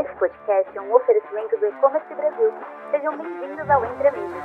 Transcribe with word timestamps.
Esse 0.00 0.14
podcast 0.18 0.78
é 0.78 0.80
um 0.80 0.94
oferecimento 0.94 1.58
do 1.58 1.66
E-Commerce 1.66 2.14
Brasil. 2.14 2.54
Sejam 2.90 3.18
bem-vindos 3.18 3.68
ao 3.68 3.84
Entre 3.84 4.08
Amigos. 4.08 4.42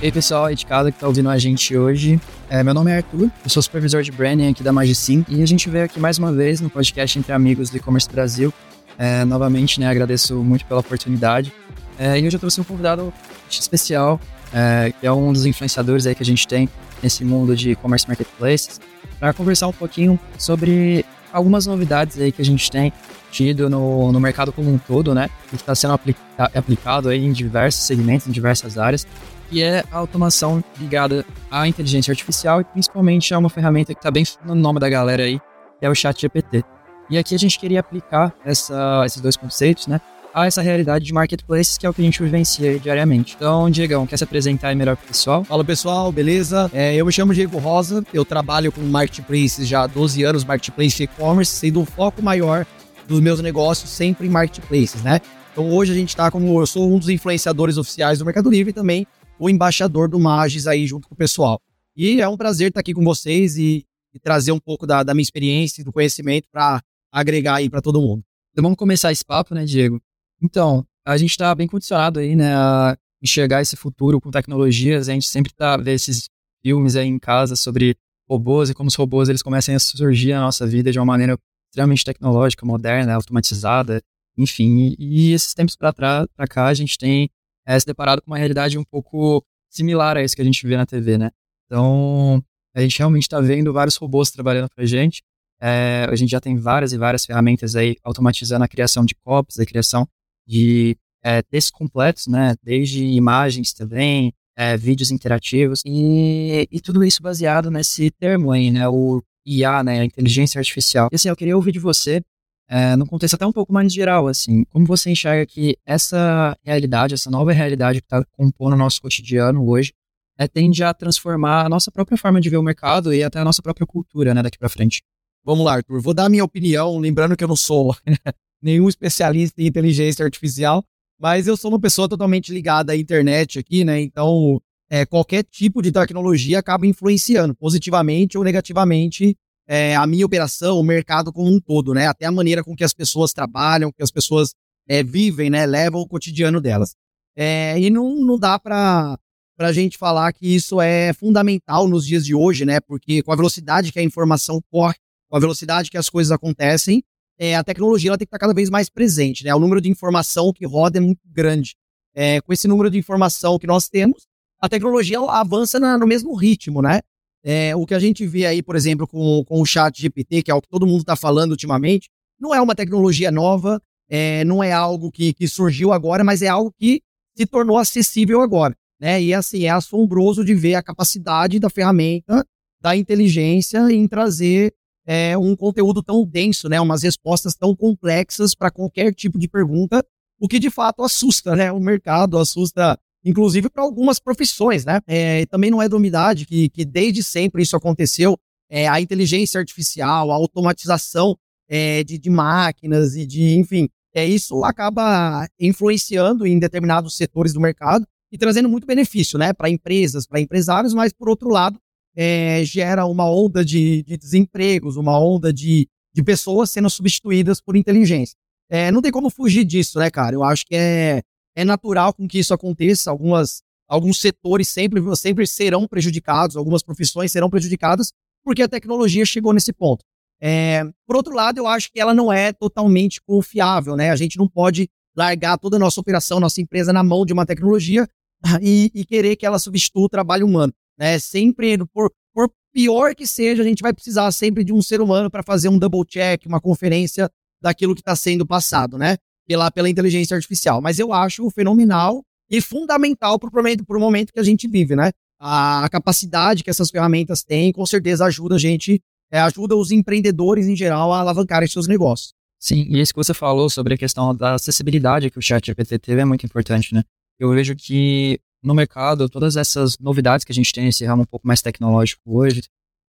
E 0.00 0.04
aí, 0.04 0.12
pessoal 0.12 0.44
aí 0.44 0.54
de 0.54 0.66
casa 0.66 0.92
que 0.92 1.00
tá 1.00 1.08
ouvindo 1.08 1.28
a 1.28 1.36
gente 1.36 1.76
hoje. 1.76 2.20
É, 2.48 2.62
meu 2.62 2.74
nome 2.74 2.92
é 2.92 2.98
Arthur, 2.98 3.28
eu 3.42 3.50
sou 3.50 3.60
supervisor 3.60 4.02
de 4.02 4.12
branding 4.12 4.52
aqui 4.52 4.62
da 4.62 4.72
Magicim 4.72 5.26
e 5.28 5.42
a 5.42 5.46
gente 5.46 5.68
veio 5.68 5.86
aqui 5.86 5.98
mais 5.98 6.16
uma 6.16 6.32
vez 6.32 6.60
no 6.60 6.70
podcast 6.70 7.18
Entre 7.18 7.32
Amigos 7.32 7.70
do 7.70 7.76
E-Commerce 7.76 8.08
Brasil. 8.08 8.54
É, 8.96 9.24
novamente, 9.24 9.80
né, 9.80 9.88
agradeço 9.88 10.36
muito 10.44 10.64
pela 10.64 10.78
oportunidade. 10.78 11.52
É, 11.98 12.18
e 12.18 12.26
hoje 12.26 12.36
eu 12.36 12.40
trouxe 12.40 12.60
um 12.60 12.64
convidado 12.64 13.12
especial, 13.48 14.20
é, 14.52 14.92
que 14.98 15.06
é 15.06 15.12
um 15.12 15.32
dos 15.32 15.46
influenciadores 15.46 16.06
aí 16.06 16.14
que 16.14 16.22
a 16.22 16.26
gente 16.26 16.46
tem 16.46 16.68
nesse 17.02 17.24
mundo 17.24 17.54
de 17.54 17.72
e-commerce 17.72 18.06
marketplaces, 18.08 18.80
para 19.18 19.32
conversar 19.32 19.68
um 19.68 19.72
pouquinho 19.72 20.18
sobre 20.38 21.04
algumas 21.32 21.66
novidades 21.66 22.18
aí 22.20 22.32
que 22.32 22.40
a 22.40 22.44
gente 22.44 22.70
tem 22.70 22.92
tido 23.30 23.68
no, 23.68 24.12
no 24.12 24.20
mercado 24.20 24.52
como 24.52 24.72
um 24.72 24.78
todo, 24.78 25.14
né? 25.14 25.28
Que 25.48 25.56
está 25.56 25.74
sendo 25.74 25.94
aplica 25.94 26.20
aplicado 26.54 27.08
aí 27.08 27.24
em 27.24 27.32
diversos 27.32 27.82
segmentos, 27.82 28.28
em 28.28 28.30
diversas 28.30 28.78
áreas, 28.78 29.06
que 29.50 29.62
é 29.62 29.84
a 29.90 29.98
automação 29.98 30.62
ligada 30.78 31.24
à 31.50 31.66
inteligência 31.66 32.12
artificial 32.12 32.60
e 32.60 32.64
principalmente 32.64 33.34
a 33.34 33.38
uma 33.38 33.50
ferramenta 33.50 33.92
que 33.92 33.98
está 33.98 34.10
bem 34.10 34.24
no 34.44 34.54
nome 34.54 34.78
da 34.78 34.88
galera 34.88 35.24
aí, 35.24 35.40
que 35.80 35.86
é 35.86 35.90
o 35.90 35.94
Chat 35.94 36.20
GPT. 36.20 36.62
E 37.10 37.18
aqui 37.18 37.34
a 37.34 37.38
gente 37.38 37.58
queria 37.58 37.80
aplicar 37.80 38.32
essa, 38.44 39.02
esses 39.04 39.20
dois 39.20 39.36
conceitos, 39.36 39.88
né? 39.88 40.00
A 40.34 40.46
essa 40.46 40.60
realidade 40.60 41.04
de 41.04 41.12
marketplaces, 41.12 41.78
que 41.78 41.86
é 41.86 41.88
o 41.88 41.94
que 41.94 42.02
a 42.02 42.04
gente 42.04 42.20
vivencia 42.20 42.76
diariamente. 42.80 43.34
Então, 43.36 43.70
Diegão, 43.70 44.04
quer 44.04 44.16
se 44.16 44.24
apresentar 44.24 44.68
aí 44.68 44.74
melhor 44.74 44.96
pro 44.96 45.06
pessoal? 45.06 45.44
Fala 45.44 45.64
pessoal, 45.64 46.10
beleza? 46.10 46.68
É, 46.74 46.96
eu 46.96 47.06
me 47.06 47.12
chamo 47.12 47.32
Diego 47.32 47.56
Rosa, 47.58 48.04
eu 48.12 48.24
trabalho 48.24 48.72
com 48.72 48.80
marketplaces 48.80 49.68
já 49.68 49.84
há 49.84 49.86
12 49.86 50.24
anos, 50.24 50.44
marketplace 50.44 51.04
e-commerce, 51.04 51.52
sendo 51.52 51.82
o 51.82 51.84
foco 51.84 52.20
maior 52.20 52.66
dos 53.06 53.20
meus 53.20 53.40
negócios 53.40 53.88
sempre 53.90 54.26
em 54.26 54.30
marketplaces, 54.30 55.02
né? 55.02 55.20
Então 55.52 55.70
hoje 55.70 55.92
a 55.92 55.94
gente 55.94 56.08
está 56.08 56.28
como, 56.32 56.60
eu 56.60 56.66
sou 56.66 56.92
um 56.92 56.98
dos 56.98 57.08
influenciadores 57.08 57.78
oficiais 57.78 58.18
do 58.18 58.24
Mercado 58.24 58.50
Livre 58.50 58.70
e 58.70 58.74
também 58.74 59.06
o 59.38 59.48
embaixador 59.48 60.08
do 60.08 60.18
Magis 60.18 60.66
aí 60.66 60.84
junto 60.84 61.06
com 61.06 61.14
o 61.14 61.16
pessoal. 61.16 61.60
E 61.96 62.20
é 62.20 62.28
um 62.28 62.36
prazer 62.36 62.68
estar 62.68 62.80
aqui 62.80 62.92
com 62.92 63.04
vocês 63.04 63.56
e, 63.56 63.86
e 64.12 64.18
trazer 64.18 64.50
um 64.50 64.58
pouco 64.58 64.84
da, 64.84 65.04
da 65.04 65.14
minha 65.14 65.22
experiência 65.22 65.80
e 65.80 65.84
do 65.84 65.92
conhecimento 65.92 66.48
para 66.50 66.82
agregar 67.12 67.56
aí 67.56 67.70
para 67.70 67.80
todo 67.80 68.00
mundo. 68.00 68.24
Então 68.50 68.62
vamos 68.62 68.76
começar 68.76 69.12
esse 69.12 69.24
papo, 69.24 69.54
né, 69.54 69.64
Diego? 69.64 70.00
Então, 70.44 70.86
a 71.06 71.16
gente 71.16 71.30
está 71.30 71.54
bem 71.54 71.66
condicionado 71.66 72.20
aí, 72.20 72.36
né, 72.36 72.54
a 72.54 72.94
enxergar 73.22 73.62
esse 73.62 73.76
futuro 73.76 74.20
com 74.20 74.30
tecnologias. 74.30 75.08
A 75.08 75.12
gente 75.14 75.26
sempre 75.26 75.50
tá 75.54 75.74
vendo 75.78 75.88
esses 75.88 76.28
filmes 76.62 76.96
aí 76.96 77.08
em 77.08 77.18
casa 77.18 77.56
sobre 77.56 77.96
robôs 78.28 78.68
e 78.68 78.74
como 78.74 78.88
os 78.88 78.94
robôs 78.94 79.30
eles 79.30 79.42
começam 79.42 79.74
a 79.74 79.78
surgir 79.78 80.34
na 80.34 80.42
nossa 80.42 80.66
vida 80.66 80.92
de 80.92 80.98
uma 80.98 81.06
maneira 81.06 81.38
extremamente 81.70 82.04
tecnológica, 82.04 82.66
moderna, 82.66 83.14
automatizada, 83.14 84.02
enfim. 84.36 84.94
E, 84.98 85.32
esses 85.32 85.54
tempos 85.54 85.76
para 85.76 85.94
trás, 85.94 86.26
para 86.36 86.46
cá, 86.46 86.66
a 86.66 86.74
gente 86.74 86.98
tem 86.98 87.30
é, 87.66 87.80
se 87.80 87.86
deparado 87.86 88.20
com 88.20 88.30
uma 88.30 88.36
realidade 88.36 88.76
um 88.76 88.84
pouco 88.84 89.42
similar 89.70 90.18
a 90.18 90.22
isso 90.22 90.36
que 90.36 90.42
a 90.42 90.44
gente 90.44 90.66
vê 90.66 90.76
na 90.76 90.84
TV, 90.84 91.16
né? 91.16 91.30
Então, 91.64 92.44
a 92.74 92.82
gente 92.82 92.98
realmente 92.98 93.22
está 93.22 93.40
vendo 93.40 93.72
vários 93.72 93.96
robôs 93.96 94.30
trabalhando 94.30 94.68
para 94.68 94.84
a 94.84 94.86
gente. 94.86 95.22
É, 95.58 96.06
a 96.06 96.14
gente 96.14 96.30
já 96.30 96.40
tem 96.40 96.56
várias 96.56 96.92
e 96.92 96.98
várias 96.98 97.24
ferramentas 97.24 97.74
aí 97.74 97.96
automatizando 98.04 98.62
a 98.62 98.68
criação 98.68 99.06
de 99.06 99.14
copies, 99.14 99.58
a 99.58 99.64
criação 99.64 100.06
de 100.46 100.96
é, 101.22 101.42
textos 101.42 101.70
completos, 101.70 102.26
né? 102.26 102.54
Desde 102.62 103.04
imagens 103.04 103.72
também, 103.72 104.32
é, 104.56 104.76
vídeos 104.76 105.10
interativos 105.10 105.80
e, 105.84 106.68
e, 106.70 106.80
tudo 106.80 107.02
isso 107.02 107.22
baseado 107.22 107.70
nesse 107.70 108.10
termo 108.10 108.52
aí, 108.52 108.70
né? 108.70 108.88
O 108.88 109.22
IA, 109.46 109.82
né? 109.82 110.00
A 110.00 110.04
inteligência 110.04 110.58
artificial. 110.58 111.08
E 111.10 111.16
assim, 111.16 111.28
eu 111.28 111.36
queria 111.36 111.56
ouvir 111.56 111.72
de 111.72 111.78
você, 111.78 112.22
é, 112.68 112.96
num 112.96 113.06
contexto 113.06 113.34
até 113.34 113.46
um 113.46 113.52
pouco 113.52 113.72
mais 113.72 113.92
geral, 113.92 114.26
assim, 114.26 114.64
como 114.64 114.86
você 114.86 115.10
enxerga 115.10 115.46
que 115.46 115.76
essa 115.86 116.56
realidade, 116.62 117.14
essa 117.14 117.30
nova 117.30 117.52
realidade 117.52 118.00
que 118.00 118.06
está 118.06 118.24
compondo 118.32 118.74
o 118.74 118.76
nosso 118.76 119.00
cotidiano 119.00 119.66
hoje, 119.68 119.92
é, 120.38 120.48
tende 120.48 120.82
a 120.82 120.92
transformar 120.92 121.64
a 121.66 121.68
nossa 121.68 121.90
própria 121.90 122.16
forma 122.16 122.40
de 122.40 122.50
ver 122.50 122.56
o 122.56 122.62
mercado 122.62 123.14
e 123.14 123.22
até 123.22 123.38
a 123.38 123.44
nossa 123.44 123.62
própria 123.62 123.86
cultura, 123.86 124.34
né, 124.34 124.42
daqui 124.42 124.58
para 124.58 124.68
frente. 124.68 125.02
Vamos 125.44 125.64
lá, 125.64 125.74
Arthur. 125.74 126.00
Vou 126.00 126.14
dar 126.14 126.24
a 126.24 126.28
minha 126.28 126.44
opinião, 126.44 126.98
lembrando 126.98 127.36
que 127.36 127.44
eu 127.44 127.48
não 127.48 127.56
sou 127.56 127.94
nenhum 128.64 128.88
especialista 128.88 129.60
em 129.60 129.66
inteligência 129.66 130.24
artificial, 130.24 130.84
mas 131.20 131.46
eu 131.46 131.56
sou 131.56 131.70
uma 131.70 131.80
pessoa 131.80 132.08
totalmente 132.08 132.52
ligada 132.52 132.92
à 132.92 132.96
internet 132.96 133.58
aqui, 133.58 133.84
né? 133.84 134.00
Então, 134.00 134.60
é, 134.90 135.06
qualquer 135.06 135.44
tipo 135.44 135.80
de 135.82 135.92
tecnologia 135.92 136.58
acaba 136.58 136.86
influenciando 136.86 137.54
positivamente 137.54 138.36
ou 138.36 138.44
negativamente 138.44 139.36
é, 139.66 139.96
a 139.96 140.06
minha 140.06 140.26
operação, 140.26 140.78
o 140.78 140.82
mercado 140.82 141.32
como 141.32 141.50
um 141.50 141.60
todo, 141.60 141.94
né? 141.94 142.06
Até 142.06 142.26
a 142.26 142.32
maneira 142.32 142.62
com 142.62 142.74
que 142.74 142.84
as 142.84 142.92
pessoas 142.92 143.32
trabalham, 143.32 143.92
que 143.92 144.02
as 144.02 144.10
pessoas 144.10 144.54
é, 144.88 145.02
vivem, 145.02 145.50
né? 145.50 145.66
Levam 145.66 146.00
o 146.00 146.08
cotidiano 146.08 146.60
delas. 146.60 146.94
É, 147.36 147.78
e 147.78 147.90
não, 147.90 148.14
não 148.24 148.38
dá 148.38 148.58
para 148.58 149.18
a 149.58 149.72
gente 149.72 149.96
falar 149.96 150.32
que 150.32 150.54
isso 150.54 150.80
é 150.80 151.12
fundamental 151.12 151.88
nos 151.88 152.06
dias 152.06 152.24
de 152.24 152.34
hoje, 152.34 152.64
né? 152.64 152.80
Porque 152.80 153.22
com 153.22 153.32
a 153.32 153.36
velocidade 153.36 153.92
que 153.92 153.98
a 153.98 154.02
informação 154.02 154.60
corre, 154.70 154.96
com 155.28 155.36
a 155.36 155.40
velocidade 155.40 155.90
que 155.90 155.98
as 155.98 156.08
coisas 156.08 156.30
acontecem, 156.30 157.02
é, 157.38 157.56
a 157.56 157.64
tecnologia 157.64 158.10
ela 158.10 158.18
tem 158.18 158.26
que 158.26 158.28
estar 158.28 158.38
cada 158.38 158.54
vez 158.54 158.70
mais 158.70 158.88
presente, 158.88 159.44
né? 159.44 159.54
O 159.54 159.58
número 159.58 159.80
de 159.80 159.90
informação 159.90 160.52
que 160.52 160.64
roda 160.64 160.98
é 160.98 161.00
muito 161.00 161.20
grande. 161.26 161.74
É, 162.14 162.40
com 162.40 162.52
esse 162.52 162.68
número 162.68 162.90
de 162.90 162.98
informação 162.98 163.58
que 163.58 163.66
nós 163.66 163.88
temos, 163.88 164.26
a 164.60 164.68
tecnologia 164.68 165.18
avança 165.20 165.80
na, 165.80 165.98
no 165.98 166.06
mesmo 166.06 166.34
ritmo, 166.34 166.80
né? 166.80 167.00
É, 167.42 167.76
o 167.76 167.84
que 167.84 167.94
a 167.94 167.98
gente 167.98 168.26
vê 168.26 168.46
aí, 168.46 168.62
por 168.62 168.76
exemplo, 168.76 169.06
com, 169.06 169.44
com 169.44 169.60
o 169.60 169.66
chat 169.66 170.00
GPT, 170.00 170.42
que 170.42 170.50
é 170.50 170.54
o 170.54 170.62
que 170.62 170.68
todo 170.68 170.86
mundo 170.86 171.00
está 171.00 171.16
falando 171.16 171.50
ultimamente, 171.50 172.08
não 172.40 172.54
é 172.54 172.60
uma 172.60 172.74
tecnologia 172.74 173.30
nova, 173.30 173.80
é, 174.08 174.44
não 174.44 174.62
é 174.62 174.72
algo 174.72 175.10
que, 175.10 175.34
que 175.34 175.46
surgiu 175.46 175.92
agora, 175.92 176.24
mas 176.24 176.40
é 176.40 176.48
algo 176.48 176.72
que 176.72 177.02
se 177.36 177.44
tornou 177.46 177.76
acessível 177.76 178.40
agora. 178.40 178.74
Né? 179.00 179.22
E 179.22 179.34
assim, 179.34 179.64
é 179.64 179.70
assombroso 179.70 180.44
de 180.44 180.54
ver 180.54 180.76
a 180.76 180.82
capacidade 180.82 181.58
da 181.58 181.68
ferramenta, 181.68 182.46
da 182.80 182.96
inteligência 182.96 183.90
em 183.90 184.06
trazer 184.06 184.72
é, 185.06 185.36
um 185.36 185.54
conteúdo 185.54 186.02
tão 186.02 186.24
denso, 186.24 186.68
né? 186.68 186.80
Umas 186.80 187.02
respostas 187.02 187.54
tão 187.54 187.74
complexas 187.74 188.54
para 188.54 188.70
qualquer 188.70 189.14
tipo 189.14 189.38
de 189.38 189.48
pergunta, 189.48 190.04
o 190.40 190.48
que 190.48 190.58
de 190.58 190.70
fato 190.70 191.02
assusta, 191.02 191.54
né? 191.54 191.70
O 191.72 191.80
mercado 191.80 192.38
assusta, 192.38 192.98
inclusive 193.24 193.68
para 193.68 193.82
algumas 193.82 194.18
profissões, 194.18 194.84
né? 194.84 195.00
É, 195.06 195.46
também 195.46 195.70
não 195.70 195.82
é 195.82 195.88
novidade 195.88 196.46
que, 196.46 196.68
que 196.70 196.84
desde 196.84 197.22
sempre 197.22 197.62
isso 197.62 197.76
aconteceu. 197.76 198.36
É, 198.70 198.88
a 198.88 199.00
inteligência 199.00 199.60
artificial, 199.60 200.30
a 200.30 200.34
automatização 200.34 201.36
é, 201.68 202.02
de, 202.02 202.18
de 202.18 202.30
máquinas 202.30 203.14
e 203.14 203.26
de, 203.26 203.56
enfim, 203.56 203.88
é, 204.14 204.24
isso 204.24 204.64
acaba 204.64 205.46
influenciando 205.60 206.46
em 206.46 206.58
determinados 206.58 207.16
setores 207.16 207.52
do 207.52 207.60
mercado 207.60 208.06
e 208.32 208.38
trazendo 208.38 208.68
muito 208.68 208.86
benefício, 208.86 209.38
né? 209.38 209.52
Para 209.52 209.68
empresas, 209.68 210.26
para 210.26 210.40
empresários, 210.40 210.94
mas 210.94 211.12
por 211.12 211.28
outro 211.28 211.48
lado, 211.48 211.78
é, 212.14 212.64
gera 212.64 213.06
uma 213.06 213.28
onda 213.28 213.64
de, 213.64 214.02
de, 214.04 214.16
desempregos, 214.16 214.96
uma 214.96 215.18
onda 215.18 215.52
de, 215.52 215.88
de 216.14 216.22
pessoas 216.22 216.70
sendo 216.70 216.88
substituídas 216.88 217.60
por 217.60 217.76
inteligência. 217.76 218.36
É, 218.70 218.90
não 218.90 219.02
tem 219.02 219.10
como 219.10 219.30
fugir 219.30 219.64
disso, 219.64 219.98
né, 219.98 220.10
cara? 220.10 220.34
Eu 220.34 220.44
acho 220.44 220.64
que 220.64 220.74
é, 220.74 221.22
é 221.56 221.64
natural 221.64 222.14
com 222.14 222.26
que 222.26 222.38
isso 222.38 222.54
aconteça. 222.54 223.10
Algumas, 223.10 223.62
alguns 223.88 224.20
setores 224.20 224.68
sempre, 224.68 225.00
sempre 225.16 225.46
serão 225.46 225.86
prejudicados, 225.86 226.56
algumas 226.56 226.82
profissões 226.82 227.32
serão 227.32 227.50
prejudicadas, 227.50 228.12
porque 228.44 228.62
a 228.62 228.68
tecnologia 228.68 229.24
chegou 229.26 229.52
nesse 229.52 229.72
ponto. 229.72 230.04
É, 230.40 230.84
por 231.06 231.16
outro 231.16 231.34
lado, 231.34 231.58
eu 231.58 231.66
acho 231.66 231.90
que 231.92 232.00
ela 232.00 232.14
não 232.14 232.32
é 232.32 232.52
totalmente 232.52 233.20
confiável, 233.22 233.96
né? 233.96 234.10
A 234.10 234.16
gente 234.16 234.38
não 234.38 234.48
pode 234.48 234.88
largar 235.16 235.58
toda 235.58 235.76
a 235.76 235.78
nossa 235.78 236.00
operação, 236.00 236.40
nossa 236.40 236.60
empresa 236.60 236.92
na 236.92 237.02
mão 237.02 237.24
de 237.24 237.32
uma 237.32 237.46
tecnologia 237.46 238.08
e, 238.62 238.90
e 238.94 239.04
querer 239.04 239.36
que 239.36 239.46
ela 239.46 239.58
substitua 239.58 240.04
o 240.04 240.08
trabalho 240.08 240.46
humano 240.46 240.72
né? 240.98 241.18
Sempre, 241.18 241.76
por, 241.92 242.12
por 242.32 242.50
pior 242.72 243.14
que 243.14 243.26
seja, 243.26 243.62
a 243.62 243.66
gente 243.66 243.82
vai 243.82 243.92
precisar 243.92 244.30
sempre 244.32 244.64
de 244.64 244.72
um 244.72 244.82
ser 244.82 245.00
humano 245.00 245.30
para 245.30 245.42
fazer 245.42 245.68
um 245.68 245.78
double 245.78 246.04
check, 246.04 246.46
uma 246.46 246.60
conferência 246.60 247.30
daquilo 247.62 247.94
que 247.94 248.00
está 248.00 248.14
sendo 248.16 248.46
passado, 248.46 248.98
né? 248.98 249.16
Pela, 249.46 249.70
pela 249.70 249.88
inteligência 249.88 250.34
artificial. 250.34 250.80
Mas 250.80 250.98
eu 250.98 251.12
acho 251.12 251.48
fenomenal 251.50 252.22
e 252.50 252.60
fundamental 252.60 253.38
para 253.38 253.48
o 253.48 253.52
momento, 253.52 253.84
momento 253.88 254.32
que 254.32 254.40
a 254.40 254.44
gente 254.44 254.68
vive, 254.68 254.94
né? 254.96 255.10
A, 255.40 255.84
a, 255.84 255.88
capacidade 255.88 256.62
que 256.62 256.70
essas 256.70 256.90
ferramentas 256.90 257.42
têm, 257.42 257.72
com 257.72 257.84
certeza 257.84 258.24
ajuda 258.24 258.54
a 258.54 258.58
gente, 258.58 259.00
é, 259.30 259.40
ajuda 259.40 259.76
os 259.76 259.90
empreendedores 259.90 260.66
em 260.66 260.76
geral 260.76 261.12
a 261.12 261.20
alavancarem 261.20 261.68
seus 261.68 261.86
negócios. 261.86 262.32
Sim, 262.58 262.86
e 262.88 263.00
isso 263.00 263.12
que 263.12 263.18
você 263.18 263.34
falou 263.34 263.68
sobre 263.68 263.94
a 263.94 263.98
questão 263.98 264.34
da 264.34 264.54
acessibilidade 264.54 265.30
que 265.30 265.38
o 265.38 265.42
chat 265.42 265.66
GPT 265.66 265.98
teve 265.98 266.20
é 266.20 266.24
muito 266.24 266.46
importante, 266.46 266.94
né? 266.94 267.02
Eu 267.38 267.50
vejo 267.50 267.74
que 267.74 268.40
no 268.64 268.74
mercado, 268.74 269.28
todas 269.28 269.56
essas 269.56 269.98
novidades 269.98 270.44
que 270.44 270.52
a 270.52 270.54
gente 270.54 270.72
tem 270.72 270.84
nesse 270.84 271.04
ramo 271.04 271.22
um 271.22 271.26
pouco 271.26 271.46
mais 271.46 271.60
tecnológico 271.60 272.22
hoje, 272.26 272.62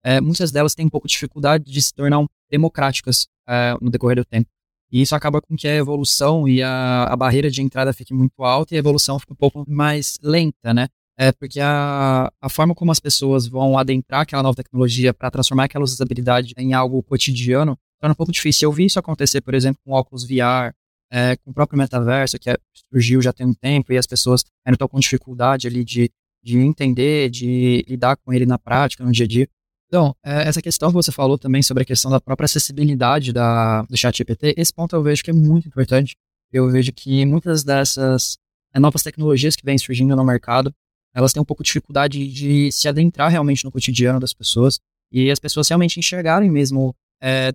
é, 0.05 0.21
muitas 0.21 0.51
delas 0.51 0.75
têm 0.75 0.87
um 0.87 0.91
pouco 0.91 1.07
de 1.07 1.13
dificuldade 1.13 1.71
de 1.71 1.83
se 1.83 1.95
tornar 1.95 2.25
democráticas 2.51 3.29
é, 3.49 3.77
no 3.81 3.91
decorrer 3.91 4.17
do 4.17 4.25
tempo. 4.25 4.49
E 4.91 5.01
isso 5.01 5.15
acaba 5.15 5.41
com 5.41 5.57
que 5.57 5.67
a 5.67 5.75
evolução 5.75 6.47
e 6.47 6.63
a, 6.63 7.05
a 7.05 7.17
barreira 7.17 7.51
de 7.51 7.63
entrada 7.63 7.93
fique 7.93 8.13
muito 8.13 8.43
alta 8.43 8.75
e 8.75 8.77
a 8.77 8.79
evolução 8.79 9.19
fica 9.19 9.33
um 9.33 9.37
pouco 9.37 9.65
mais 9.67 10.19
lenta, 10.23 10.75
né? 10.75 10.89
É 11.17 11.33
porque 11.33 11.61
a, 11.61 12.31
a 12.41 12.49
forma 12.49 12.75
como 12.75 12.91
as 12.91 13.01
pessoas 13.01 13.47
vão 13.47 13.79
adentrar 13.79 14.23
aquela 14.23 14.43
nova 14.43 14.57
tecnologia 14.57 15.15
para 15.15 15.31
transformar 15.31 15.65
aquela 15.65 15.85
usabilidade 15.85 16.53
em 16.57 16.75
algo 16.75 17.03
cotidiano 17.03 17.79
torna 18.03 18.13
um 18.13 18.17
pouco 18.17 18.33
difícil. 18.33 18.69
Eu 18.69 18.73
vi 18.73 18.87
isso 18.87 18.99
acontecer, 18.99 19.41
por 19.41 19.55
exemplo, 19.55 19.81
com 19.85 19.93
óculos 19.93 20.25
VR, 20.25 20.75
é, 21.13 21.37
com 21.37 21.51
o 21.51 21.55
próprio 21.55 21.79
metaverso, 21.79 22.39
que 22.39 22.49
é, 22.49 22.57
surgiu 22.91 23.21
já 23.21 23.33
tem 23.33 23.47
um 23.47 23.53
tempo 23.53 23.93
e 23.93 23.99
as 23.99 24.07
pessoas 24.07 24.43
ainda 24.65 24.77
estão 24.77 24.89
com 24.89 24.99
dificuldade 24.99 25.67
ali 25.67 25.85
de, 25.85 26.11
de 26.43 26.59
entender, 26.59 27.29
de 27.29 27.85
lidar 27.87 28.17
com 28.17 28.33
ele 28.33 28.47
na 28.47 28.59
prática, 28.59 29.05
no 29.05 29.13
dia 29.13 29.27
a 29.27 29.29
dia. 29.29 29.49
Então, 29.89 30.17
é, 30.25 30.49
essa 30.49 30.63
questão 30.63 30.89
que 30.89 30.95
você 30.95 31.13
falou 31.13 31.37
também 31.37 31.63
sobre 31.63 31.83
a 31.83 31.87
questão 31.87 32.11
da 32.11 32.19
própria 32.19 32.47
acessibilidade 32.47 33.31
da, 33.31 33.83
do 33.83 33.97
chat 33.97 34.17
GPT, 34.17 34.55
esse 34.57 34.73
ponto 34.73 34.97
eu 34.97 35.03
vejo 35.03 35.23
que 35.23 35.31
é 35.31 35.35
muito 35.35 35.69
importante. 35.69 36.17
Eu 36.51 36.71
vejo 36.71 36.91
que 36.93 37.27
muitas 37.27 37.63
dessas 37.63 38.39
é, 38.73 38.81
novas 38.81 39.03
tecnologias 39.03 39.55
que 39.55 39.67
vêm 39.67 39.77
surgindo 39.77 40.17
no 40.17 40.25
mercado, 40.25 40.75
elas 41.15 41.35
têm 41.35 41.43
um 41.43 41.45
pouco 41.45 41.63
de 41.63 41.67
dificuldade 41.67 42.27
de 42.27 42.73
se 42.73 42.89
adentrar 42.89 43.31
realmente 43.31 43.67
no 43.67 43.71
cotidiano 43.71 44.19
das 44.19 44.33
pessoas 44.33 44.81
e 45.13 45.31
as 45.31 45.39
pessoas 45.39 45.69
realmente 45.69 46.01
enxergarem 46.01 46.51
mesmo 46.51 46.97
é, 47.23 47.53